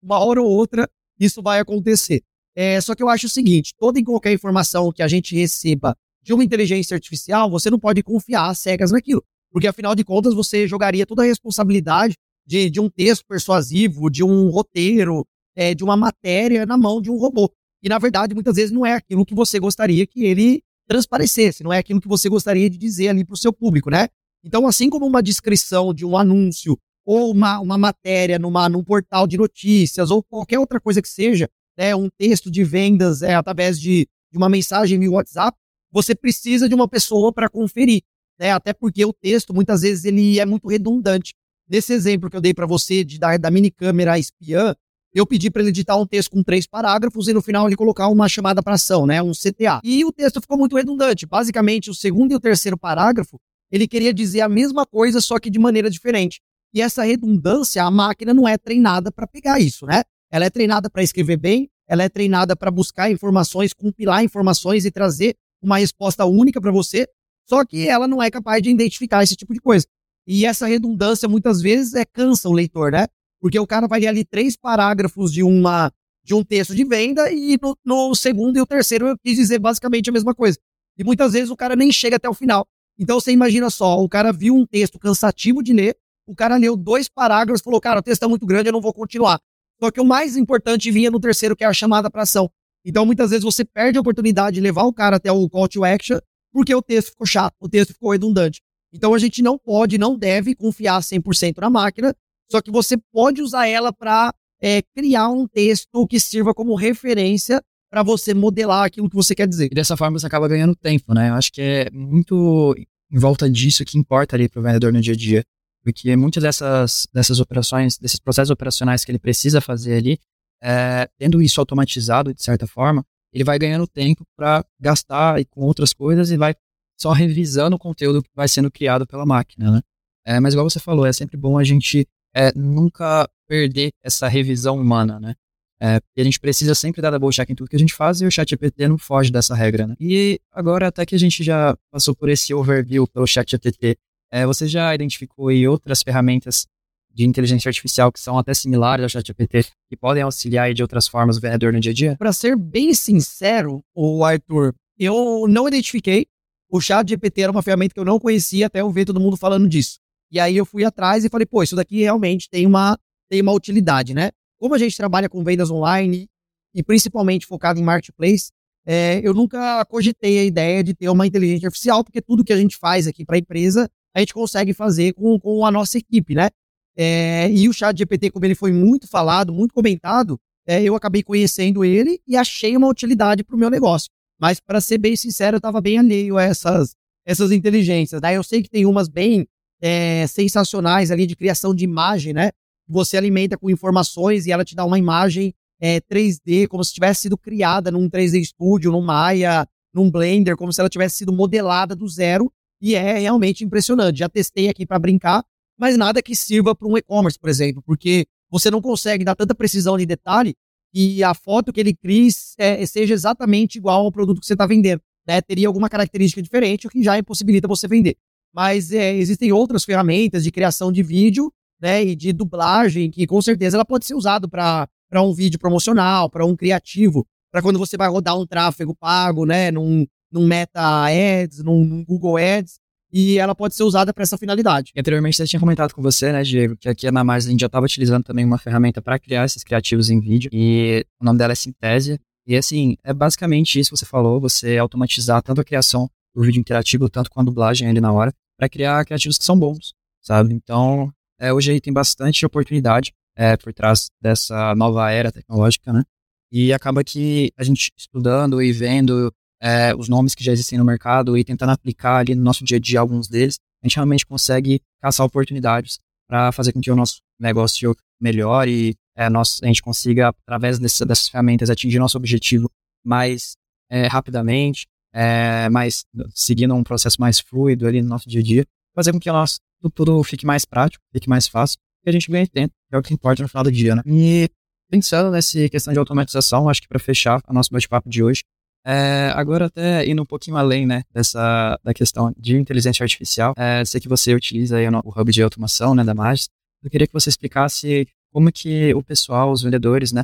uma 0.03 0.19
hora 0.19 0.43
ou 0.43 0.51
outra 0.51 0.89
isso 1.19 1.43
vai 1.43 1.61
acontecer. 1.61 2.23
É, 2.55 2.81
só 2.81 2.95
que 2.95 3.03
eu 3.03 3.09
acho 3.09 3.27
o 3.27 3.31
seguinte: 3.31 3.75
toda 3.79 3.99
e 3.99 4.05
qualquer 4.05 4.33
informação 4.33 4.93
que 4.93 5.03
a 5.03 5.09
gente 5.09 5.37
receba 5.37 5.97
de 6.23 6.33
uma 6.33 6.43
inteligência 6.43 6.95
artificial, 6.95 7.51
você 7.51 7.71
não 7.71 7.79
pode 7.79 8.03
confiar 8.03 8.55
cegas 8.57 8.91
naquilo. 8.91 9.23
Porque, 9.51 9.69
afinal 9.69 9.95
de 9.95 10.03
contas, 10.03 10.35
você 10.35 10.67
jogaria 10.67 11.07
toda 11.07 11.23
a 11.23 11.27
responsabilidade 11.27 12.15
de, 12.45 12.69
de 12.69 12.81
um 12.81 12.89
texto 12.89 13.25
persuasivo, 13.27 14.11
de 14.11 14.25
um 14.25 14.49
roteiro, 14.49 15.25
é, 15.55 15.75
de 15.75 15.85
uma 15.85 15.97
matéria 15.97 16.67
na 16.67 16.77
mão 16.77 17.01
de 17.01 17.11
um 17.11 17.17
robô. 17.17 17.51
E, 17.83 17.89
na 17.89 17.99
verdade, 17.99 18.35
muitas 18.35 18.57
vezes 18.57 18.73
não 18.73 18.85
é 18.85 18.95
aquilo 18.95 19.25
que 19.25 19.35
você 19.35 19.61
gostaria 19.61 20.07
que 20.07 20.25
ele 20.25 20.63
transparecesse, 20.89 21.63
não 21.63 21.73
é 21.73 21.79
aquilo 21.79 22.01
que 22.01 22.09
você 22.09 22.29
gostaria 22.29 22.69
de 22.71 22.79
dizer 22.79 23.09
ali 23.09 23.25
para 23.25 23.35
o 23.35 23.37
seu 23.37 23.53
público, 23.53 23.91
né? 23.91 24.09
Então, 24.45 24.67
assim 24.67 24.89
como 24.89 25.07
uma 25.07 25.23
descrição 25.23 25.93
de 25.93 26.05
um 26.05 26.17
anúncio 26.17 26.79
ou 27.07 27.31
uma, 27.31 27.61
uma 27.61 27.79
matéria 27.79 28.37
numa, 28.37 28.69
num 28.69 28.83
portal 28.83 29.29
de 29.29 29.39
notícias 29.39 30.11
ou 30.11 30.23
qualquer 30.25 30.59
outra 30.59 30.81
coisa 30.81 31.01
que 31.01 31.09
seja, 31.09 31.49
né, 31.79 31.95
um 31.95 32.09
texto 32.19 32.51
de 32.51 32.65
vendas 32.65 33.23
é, 33.23 33.35
através 33.35 33.81
de, 33.81 34.09
de 34.31 34.37
uma 34.37 34.49
mensagem 34.49 34.99
via 34.99 35.11
WhatsApp, 35.11 35.57
você 35.93 36.15
precisa 36.15 36.69
de 36.69 36.75
uma 36.75 36.89
pessoa 36.89 37.33
para 37.33 37.49
conferir, 37.49 38.03
né? 38.39 38.51
Até 38.51 38.73
porque 38.73 39.05
o 39.05 39.13
texto 39.13 39.55
muitas 39.55 39.83
vezes 39.83 40.05
ele 40.05 40.41
é 40.41 40.45
muito 40.45 40.69
redundante. 40.69 41.33
Nesse 41.69 41.93
exemplo 41.93 42.29
que 42.29 42.37
eu 42.37 42.41
dei 42.41 42.53
para 42.53 42.67
você 42.67 43.05
de 43.05 43.19
da, 43.19 43.37
da 43.37 43.51
mini 43.51 43.71
câmera 43.71 44.19
espiã, 44.19 44.75
eu 45.15 45.27
pedi 45.27 45.51
para 45.51 45.63
ele 45.63 45.71
editar 45.71 45.97
um 45.97 46.07
texto 46.07 46.31
com 46.31 46.43
três 46.43 46.67
parágrafos 46.67 47.29
e 47.29 47.33
no 47.33 47.41
final 47.41 47.67
ele 47.67 47.77
colocar 47.77 48.09
uma 48.09 48.29
chamada 48.29 48.63
para 48.63 48.75
ação, 48.75 49.07
né, 49.07 49.23
um 49.23 49.33
CTA. 49.33 49.81
E 49.83 50.05
o 50.05 50.13
texto 50.13 50.41
ficou 50.41 50.59
muito 50.59 50.77
redundante. 50.77 51.25
Basicamente, 51.25 51.89
o 51.89 51.95
segundo 51.95 52.33
e 52.33 52.35
o 52.35 52.41
terceiro 52.41 52.77
parágrafo, 52.77 53.41
ele 53.71 53.89
queria 53.89 54.13
dizer 54.13 54.43
a 54.43 54.49
mesma 54.49 54.85
coisa, 54.85 55.21
só 55.21 55.39
que 55.39 55.49
de 55.49 55.59
maneira 55.59 55.89
diferente. 55.89 56.41
E 56.77 56.83
essa 56.83 57.03
redundância, 57.05 57.83
a 57.83 57.91
máquina 57.91 58.35
não 58.35 58.47
é 58.47 58.59
treinada 58.59 59.11
para 59.11 59.27
pegar 59.27 59.59
isso, 59.59 59.87
né? 59.87 60.03
Ela 60.31 60.45
é 60.45 60.51
treinada 60.51 60.91
para 60.91 61.03
escrever 61.03 61.39
bem, 61.39 61.71
ela 61.89 62.03
é 62.03 62.09
treinada 62.11 62.55
para 62.55 62.71
buscar 62.71 63.11
informações, 63.11 63.73
compilar 63.73 64.23
informações 64.23 64.85
e 64.85 64.91
trazer 64.91 65.35
uma 65.63 65.79
resposta 65.79 66.27
única 66.27 66.61
para 66.61 66.71
você, 66.71 67.09
só 67.49 67.65
que 67.65 67.89
ela 67.89 68.07
não 68.07 68.23
é 68.23 68.31
capaz 68.31 68.63
de 68.63 68.69
identificar 68.69 69.23
esse 69.23 69.35
tipo 69.35 69.55
de 69.55 69.61
coisa. 69.61 69.87
E 70.27 70.45
essa 70.45 70.67
redundância 70.67 71.27
muitas 71.27 71.63
vezes 71.63 71.95
é 71.95 72.05
cansa 72.05 72.47
o 72.47 72.53
leitor, 72.53 72.93
né? 72.93 73.07
Porque 73.41 73.59
o 73.59 73.67
cara 73.67 73.87
vai 73.89 74.01
ler 74.01 74.09
ali 74.09 74.23
três 74.23 74.55
parágrafos 74.55 75.33
de 75.33 75.43
uma 75.43 75.91
de 76.23 76.35
um 76.35 76.45
texto 76.45 76.75
de 76.75 76.85
venda 76.85 77.33
e 77.33 77.59
no, 77.63 77.75
no, 77.83 78.15
segundo 78.15 78.59
e 78.59 78.61
o 78.61 78.67
terceiro 78.67 79.09
eu 79.09 79.17
quis 79.17 79.37
dizer 79.37 79.59
basicamente 79.59 80.11
a 80.11 80.13
mesma 80.13 80.35
coisa. 80.35 80.59
E 80.99 81.03
muitas 81.03 81.33
vezes 81.33 81.49
o 81.49 81.57
cara 81.57 81.75
nem 81.75 81.91
chega 81.91 82.17
até 82.17 82.29
o 82.29 82.35
final. 82.35 82.69
Então 82.99 83.19
você 83.19 83.33
imagina 83.33 83.71
só, 83.71 83.99
o 83.99 84.09
cara 84.11 84.31
viu 84.31 84.55
um 84.55 84.67
texto 84.67 84.99
cansativo 84.99 85.63
de 85.63 85.73
ler, 85.73 85.97
o 86.27 86.35
cara 86.35 86.57
leu 86.57 86.77
dois 86.77 87.09
parágrafos 87.09 87.61
e 87.61 87.65
falou, 87.65 87.81
cara, 87.81 88.01
o 88.01 88.03
texto 88.03 88.25
é 88.25 88.29
muito 88.29 88.45
grande, 88.47 88.69
eu 88.69 88.73
não 88.73 88.81
vou 88.81 88.93
continuar. 88.93 89.41
Só 89.81 89.91
que 89.91 90.01
o 90.01 90.05
mais 90.05 90.37
importante 90.37 90.91
vinha 90.91 91.11
no 91.11 91.21
terceiro, 91.21 91.55
que 91.55 91.65
é 91.65 91.67
a 91.67 91.73
chamada 91.73 92.11
para 92.11 92.23
ação. 92.23 92.51
Então 92.85 93.05
muitas 93.05 93.31
vezes 93.31 93.45
você 93.45 93.65
perde 93.65 93.99
a 93.99 94.01
oportunidade 94.01 94.55
de 94.55 94.61
levar 94.61 94.85
o 94.85 94.93
cara 94.93 95.17
até 95.17 95.31
o 95.31 95.49
call 95.49 95.69
to 95.69 95.85
action, 95.85 96.19
porque 96.53 96.75
o 96.75 96.83
texto 96.83 97.11
ficou 97.11 97.27
chato, 97.27 97.55
o 97.61 97.69
texto 97.69 97.93
ficou 97.93 98.13
redundante. 98.13 98.61
Então 98.93 99.13
a 99.13 99.19
gente 99.19 99.43
não 99.43 99.59
pode, 99.59 99.99
não 99.99 100.17
deve 100.17 100.55
confiar 100.55 101.01
100% 101.01 101.59
na 101.59 101.69
máquina, 101.69 102.15
só 102.51 102.63
que 102.63 102.71
você 102.71 102.97
pode 103.13 103.43
usar 103.43 103.67
ela 103.67 103.93
para 103.93 104.33
é, 104.63 104.83
criar 104.95 105.29
um 105.29 105.47
texto 105.47 106.07
que 106.07 106.19
sirva 106.19 106.55
como 106.55 106.75
referência 106.75 107.61
para 107.91 108.03
você 108.03 108.33
modelar 108.33 108.85
aquilo 108.85 109.09
que 109.09 109.17
você 109.17 109.35
quer 109.35 109.47
dizer. 109.47 109.69
E 109.71 109.75
dessa 109.75 109.97
forma 109.97 110.19
você 110.19 110.27
acaba 110.27 110.49
ganhando 110.49 110.75
tempo, 110.75 111.13
né? 111.13 111.31
Eu 111.31 111.35
acho 111.35 111.53
que 111.53 111.61
é 111.61 111.91
muito 111.91 112.75
em 113.11 113.19
volta 113.19 113.49
disso 113.51 113.85
que 113.85 113.99
importa 113.99 114.37
ali 114.37 114.49
para 114.49 114.61
o 114.61 114.63
vendedor 114.63 114.93
no 114.93 115.01
dia 115.01 115.15
a 115.15 115.17
dia. 115.17 115.45
Porque 115.87 116.17
muitas 116.17 116.43
dessas, 116.43 117.07
dessas 117.15 117.39
operações, 117.39 117.97
desses 117.97 118.19
processos 118.19 118.51
operacionais 118.51 119.05
que 119.05 119.13
ele 119.13 119.21
precisa 119.21 119.61
fazer 119.61 119.95
ali, 119.95 120.19
é, 120.61 121.09
tendo 121.17 121.41
isso 121.41 121.61
automatizado 121.61 122.35
de 122.35 122.43
certa 122.43 122.67
forma, 122.67 123.07
ele 123.33 123.45
vai 123.45 123.57
ganhando 123.57 123.87
tempo 123.87 124.25
para 124.37 124.65
gastar 124.81 125.45
com 125.45 125.61
outras 125.61 125.93
coisas 125.93 126.33
e 126.33 126.37
vai 126.37 126.57
só 126.99 127.13
revisando 127.13 127.77
o 127.77 127.79
conteúdo 127.79 128.21
que 128.21 128.31
vai 128.35 128.49
sendo 128.49 128.69
criado 128.69 129.07
pela 129.07 129.25
máquina, 129.25 129.71
né? 129.71 129.81
É, 130.27 130.41
mas 130.41 130.55
igual 130.55 130.69
você 130.69 130.81
falou, 130.81 131.07
é 131.07 131.13
sempre 131.13 131.37
bom 131.37 131.57
a 131.57 131.63
gente 131.63 132.05
é 132.35 132.53
nunca 132.57 133.31
perder 133.47 133.93
essa 134.03 134.27
revisão 134.27 134.81
humana, 134.81 135.21
né? 135.21 135.37
É, 135.81 136.01
a 136.19 136.25
gente 136.25 136.41
precisa 136.41 136.75
sempre 136.75 137.01
dar 137.01 137.11
double 137.11 137.31
check 137.31 137.49
em 137.49 137.55
tudo 137.55 137.71
que 137.71 137.77
a 137.77 137.79
gente 137.79 137.95
faz 137.95 138.21
e 138.21 138.27
o 138.27 138.31
ChatGPT 138.31 138.89
não 138.89 138.99
foge 138.99 139.31
dessa 139.31 139.55
regra, 139.55 139.87
né? 139.87 139.95
E 140.01 140.41
agora, 140.51 140.89
até 140.89 141.07
que 141.07 141.15
a 141.15 141.19
gente 141.19 141.45
já 141.45 141.77
passou 141.93 142.17
por 142.17 142.29
esse 142.29 142.53
overview 142.53 143.07
pelo 143.07 143.25
ChatGPT, 143.25 143.97
é, 144.37 144.45
você 144.45 144.69
já 144.69 144.95
identificou 144.95 145.49
aí 145.49 145.67
outras 145.67 146.03
ferramentas 146.03 146.67
de 147.11 147.25
inteligência 147.25 147.71
artificial 147.71 148.13
que 148.13 148.21
são 148.21 148.39
até 148.39 148.53
similares 148.53 149.03
ao 149.03 149.09
ChatGPT, 149.09 149.65
que 149.89 149.97
podem 149.97 150.23
auxiliar 150.23 150.75
de 150.75 150.83
outras 150.83 151.09
formas 151.09 151.39
o 151.39 151.41
vendedor 151.41 151.73
no 151.73 151.81
dia 151.81 151.93
a 151.93 151.95
dia? 151.95 152.17
Para 152.19 152.35
ser 152.35 152.55
bem 152.55 152.93
sincero, 152.93 153.83
o 153.95 154.23
Arthur, 154.23 154.75
eu 154.99 155.47
não 155.49 155.67
identifiquei. 155.67 156.27
O 156.71 156.83
ChatGPT 156.83 157.41
era 157.41 157.51
uma 157.51 157.63
ferramenta 157.63 157.95
que 157.95 158.01
eu 158.01 158.05
não 158.05 158.21
conhecia 158.21 158.67
até 158.67 158.83
eu 158.83 158.91
ver 158.91 159.07
todo 159.07 159.19
mundo 159.19 159.39
falando 159.39 159.67
disso. 159.67 159.99
E 160.31 160.39
aí 160.39 160.55
eu 160.55 160.67
fui 160.67 160.85
atrás 160.85 161.25
e 161.25 161.31
falei, 161.31 161.47
pô, 161.47 161.63
isso 161.63 161.75
daqui 161.75 162.03
realmente 162.03 162.51
tem 162.51 162.67
uma, 162.67 162.99
tem 163.31 163.41
uma 163.41 163.53
utilidade, 163.53 164.13
né? 164.13 164.33
Como 164.59 164.75
a 164.75 164.79
gente 164.79 164.95
trabalha 164.99 165.31
com 165.31 165.43
vendas 165.43 165.71
online 165.71 166.29
e 166.75 166.83
principalmente 166.83 167.47
focado 167.47 167.81
em 167.81 167.83
marketplace, 167.83 168.51
é, 168.85 169.21
eu 169.25 169.33
nunca 169.33 169.83
cogitei 169.87 170.41
a 170.41 170.45
ideia 170.45 170.85
de 170.85 170.93
ter 170.93 171.09
uma 171.09 171.27
inteligência 171.27 171.69
artificial, 171.69 172.05
porque 172.05 172.21
tudo 172.21 172.45
que 172.45 172.53
a 172.53 172.57
gente 172.57 172.77
faz 172.77 173.07
aqui 173.07 173.25
para 173.25 173.37
a 173.37 173.39
empresa, 173.39 173.91
a 174.17 174.21
gente 174.21 174.33
consegue 174.33 174.73
fazer 174.73 175.13
com, 175.13 175.39
com 175.39 175.67
a 175.67 175.71
nossa 175.71 175.99
equipe, 175.99 176.35
né? 176.35 176.49
É, 176.97 177.51
e 177.51 177.69
o 177.69 177.73
chat 177.75 177.99
GPT, 177.99 178.31
como 178.31 178.47
ele 178.47 178.55
foi 178.55 178.73
muito 178.73 179.07
falado, 179.07 179.53
muito 179.53 179.75
comentado, 179.75 180.41
é, 180.67 180.83
eu 180.83 180.97
acabei 180.97 181.23
conhecendo 181.23 181.85
ele 181.85 182.19
e 182.27 182.35
achei 182.35 182.75
uma 182.75 182.89
utilidade 182.89 183.45
para 183.45 183.55
o 183.55 183.59
meu 183.59 183.69
negócio. 183.69 184.09
Mas, 184.41 184.59
para 184.59 184.81
ser 184.81 184.97
bem 184.97 185.15
sincero, 185.17 185.57
eu 185.57 185.59
estava 185.59 185.83
bem 185.83 185.99
alheio 185.99 186.39
a 186.39 186.43
essas, 186.43 186.97
essas 187.27 187.53
inteligências. 187.53 188.19
Né? 188.23 188.35
Eu 188.35 188.43
sei 188.43 188.63
que 188.63 188.71
tem 188.71 188.87
umas 188.87 189.07
bem 189.07 189.47
é, 189.83 190.27
sensacionais 190.27 191.11
ali 191.11 191.27
de 191.27 191.37
criação 191.37 191.75
de 191.75 191.85
imagem, 191.85 192.33
né? 192.33 192.53
Você 192.89 193.19
alimenta 193.19 193.59
com 193.59 193.69
informações 193.69 194.47
e 194.47 194.51
ela 194.51 194.65
te 194.65 194.75
dá 194.75 194.85
uma 194.87 194.99
imagem 194.99 195.53
é, 195.79 196.01
3D, 196.01 196.69
como 196.69 196.83
se 196.83 196.95
tivesse 196.95 197.23
sido 197.23 197.37
criada 197.37 197.91
num 197.91 198.09
3D 198.09 198.43
Studio, 198.47 198.91
num 198.91 199.03
Maya, 199.03 199.69
num 199.93 200.11
Blender, 200.11 200.57
como 200.57 200.73
se 200.73 200.81
ela 200.81 200.89
tivesse 200.89 201.19
sido 201.19 201.35
modelada 201.35 201.95
do 201.95 202.09
zero. 202.09 202.51
E 202.87 202.95
é 202.95 203.19
realmente 203.19 203.65
impressionante. 203.65 204.21
Já 204.21 204.29
testei 204.29 204.69
aqui 204.69 204.87
para 204.87 204.99
brincar, 204.99 205.45
mas 205.77 205.97
nada 205.97 206.23
que 206.23 206.37
sirva 206.37 206.75
para 206.75 206.87
um 206.87 206.97
e-commerce, 206.97 207.39
por 207.39 207.51
exemplo, 207.51 207.83
porque 207.85 208.27
você 208.49 208.71
não 208.71 208.81
consegue 208.81 209.25
dar 209.25 209.35
tanta 209.35 209.55
precisão 209.55 209.99
de 209.99 210.07
detalhe 210.07 210.55
e 210.95 211.25
a 211.25 211.35
foto 211.35 211.73
que 211.73 211.81
ele 211.81 211.93
cria 211.93 212.31
é, 212.59 212.87
seja 212.87 213.13
exatamente 213.13 213.77
igual 213.77 214.05
ao 214.05 214.13
produto 214.13 214.41
que 214.41 214.47
você 214.47 214.53
está 214.53 214.67
vendendo. 214.67 215.03
Né? 215.27 215.41
Teria 215.41 215.67
alguma 215.67 215.89
característica 215.89 216.41
diferente, 216.41 216.87
o 216.87 216.91
que 216.91 217.03
já 217.03 217.19
impossibilita 217.19 217.67
você 217.67 217.89
vender 217.89 218.17
mas 218.57 218.91
é, 218.91 219.15
existem 219.15 219.53
outras 219.53 219.85
ferramentas 219.85 220.43
de 220.43 220.51
criação 220.51 220.91
de 220.91 221.03
vídeo 221.03 221.53
né, 221.79 222.03
e 222.03 222.17
de 222.17 222.33
dublagem 222.33 223.11
que 223.11 223.27
com 223.27 223.43
certeza 223.43 223.77
ela 223.77 223.85
pode 223.85 224.07
ser 224.07 224.15
usada 224.15 224.49
para 224.49 224.89
um 225.23 225.35
vídeo 225.35 225.59
promocional, 225.59 226.31
para 226.31 226.47
um 226.47 226.57
criativo, 226.57 227.27
para 227.53 227.61
quando 227.61 227.79
você 227.79 227.99
vai 227.99 228.09
rodar 228.09 228.39
um 228.39 228.47
tráfego 228.47 228.95
pago, 228.95 229.45
né, 229.45 229.71
num, 229.71 230.07
num 230.33 230.47
Meta 230.47 231.07
Ads, 231.07 231.63
num, 231.63 231.85
num 231.85 232.05
Google 232.05 232.37
Ads, 232.37 232.79
e 233.13 233.39
ela 233.39 233.55
pode 233.55 233.75
ser 233.75 233.85
usada 233.85 234.13
para 234.13 234.23
essa 234.23 234.37
finalidade. 234.37 234.93
Anteriormente 234.97 235.41
eu 235.41 235.47
tinha 235.47 235.61
comentado 235.61 235.95
com 235.95 236.03
você, 236.03 236.33
né, 236.33 236.43
Diego, 236.43 236.77
que 236.77 236.89
aqui 236.89 237.11
na 237.11 237.25
Mars 237.25 237.47
a 237.47 237.51
gente 237.51 237.61
já 237.61 237.67
estava 237.67 237.87
utilizando 237.87 238.25
também 238.25 238.45
uma 238.45 238.59
ferramenta 238.59 239.01
para 239.01 239.19
criar 239.19 239.45
esses 239.45 239.63
criativos 239.63 240.11
em 240.11 240.21
vídeo, 240.21 240.51
e 240.53 241.05
o 241.21 241.25
nome 241.25 241.39
dela 241.39 241.53
é 241.53 241.57
Synthesia. 241.57 242.19
E 242.47 242.57
assim, 242.57 242.97
é 243.03 243.13
basicamente 243.13 243.79
isso 243.79 243.91
que 243.91 243.97
você 243.97 244.07
falou, 244.07 244.41
você 244.41 244.79
automatizar 244.79 245.43
tanto 245.43 245.61
a 245.61 245.65
criação 245.65 246.09
do 246.35 246.43
vídeo 246.43 246.61
interativo, 246.61 247.09
tanto 247.09 247.31
com 247.31 247.41
a 247.41 247.45
dublagem 247.45 247.89
ali 247.89 248.01
na 248.01 248.13
hora, 248.13 248.33
para 248.57 248.69
criar 248.69 249.05
criativos 249.05 249.39
que 249.39 249.45
são 249.45 249.59
bons, 249.59 249.95
sabe? 250.23 250.55
Então, 250.55 251.13
é, 251.41 251.53
hoje 251.53 251.73
aí 251.73 251.81
tem 251.81 251.93
bastante 251.93 252.45
oportunidade 252.47 253.13
é, 253.37 253.57
por 253.57 253.73
trás 253.73 254.11
dessa 254.21 254.75
nova 254.75 255.11
era 255.11 255.33
tecnológica, 255.33 255.93
né? 255.93 256.03
E 256.51 256.73
acaba 256.73 257.03
que 257.03 257.53
a 257.57 257.65
gente 257.65 257.91
estudando 257.97 258.63
e 258.63 258.73
vendo 258.73 259.33
é, 259.67 259.93
os 259.97 260.09
nomes 260.09 260.33
que 260.33 260.45
já 260.45 260.53
existem 260.53 260.79
no 260.79 260.85
mercado 260.85 261.37
e 261.37 261.43
tentando 261.43 261.73
aplicar 261.73 262.19
ali 262.19 262.37
no 262.37 262.43
nosso 262.43 262.65
dia 262.65 262.77
a 262.77 262.81
dia 262.81 263.01
alguns 263.01 263.27
deles, 263.27 263.59
a 263.83 263.87
gente 263.89 263.97
realmente 263.97 264.25
consegue 264.25 264.81
caçar 265.03 265.27
oportunidades 265.27 265.99
para 266.29 266.53
fazer 266.53 266.73
com 266.73 266.81
que 266.81 266.91
o 266.91 266.95
nosso 266.95 267.21
negócio 267.41 267.97
melhore 268.21 268.95
é, 269.17 269.29
nós, 269.29 269.61
a 269.63 269.67
gente 269.67 269.83
consiga, 269.83 270.29
através 270.29 270.79
desse, 270.79 271.05
dessas 271.05 271.29
ferramentas, 271.29 271.69
atingir 271.69 271.99
nosso 271.99 272.17
objetivo 272.17 272.71
mais 273.05 273.57
é, 273.91 274.07
rapidamente, 274.07 274.87
é, 275.13 275.69
mais, 275.69 276.05
seguindo 276.33 276.75
um 276.75 276.85
processo 276.85 277.21
mais 277.21 277.41
fluido 277.41 277.89
ali 277.89 278.01
no 278.03 278.09
nosso 278.09 278.29
dia 278.29 278.41
a 278.41 278.45
dia, 278.45 278.65
fazer 278.95 279.13
com 279.13 279.19
que 279.19 279.31
nosso 279.33 279.59
tudo 279.95 280.23
fique 280.23 280.47
mais 280.47 280.65
prático, 280.65 281.03
fique 281.13 281.29
mais 281.29 281.49
fácil, 281.49 281.79
e 282.05 282.11
a 282.11 282.13
gente 282.13 282.31
ganhe 282.31 282.47
tempo, 282.47 282.73
que 282.89 282.95
é 282.95 282.99
o 282.99 283.03
que 283.03 283.13
importa 283.13 283.43
no 283.43 283.49
final 283.49 283.65
do 283.65 283.73
dia, 283.73 283.97
né? 283.97 284.03
E 284.07 284.49
pensando 284.89 285.31
nessa 285.31 285.69
questão 285.69 285.93
de 285.93 285.99
automatização, 285.99 286.69
acho 286.69 286.83
que 286.83 286.89
para 286.89 286.99
fechar 287.01 287.41
o 287.49 287.53
nosso 287.53 287.71
bate-papo 287.73 288.09
de 288.09 288.23
hoje, 288.23 288.43
é, 288.87 289.33
agora 289.35 289.67
até 289.67 290.09
indo 290.09 290.23
um 290.23 290.27
pouquinho 290.27 290.57
além, 290.57 290.87
né, 290.87 291.03
dessa 291.13 291.77
da 291.83 291.93
questão 291.93 292.33
de 292.39 292.57
inteligência 292.57 293.03
artificial, 293.03 293.53
é, 293.57 293.85
sei 293.85 294.01
que 294.01 294.09
você 294.09 294.33
utiliza 294.33 294.77
aí 294.77 294.87
o, 294.89 295.21
hub 295.21 295.33
de 295.33 295.43
automação, 295.43 295.93
né, 295.93 296.05
da 296.05 296.15
Magis, 296.15 296.49
eu 296.85 296.89
queria 296.89 297.07
que 297.07 297.13
você 297.13 297.29
explicasse 297.29 298.07
como 298.33 298.53
que 298.53 298.95
o 298.95 299.03
pessoal, 299.03 299.51
os 299.51 299.63
vendedores, 299.63 300.13
né, 300.13 300.23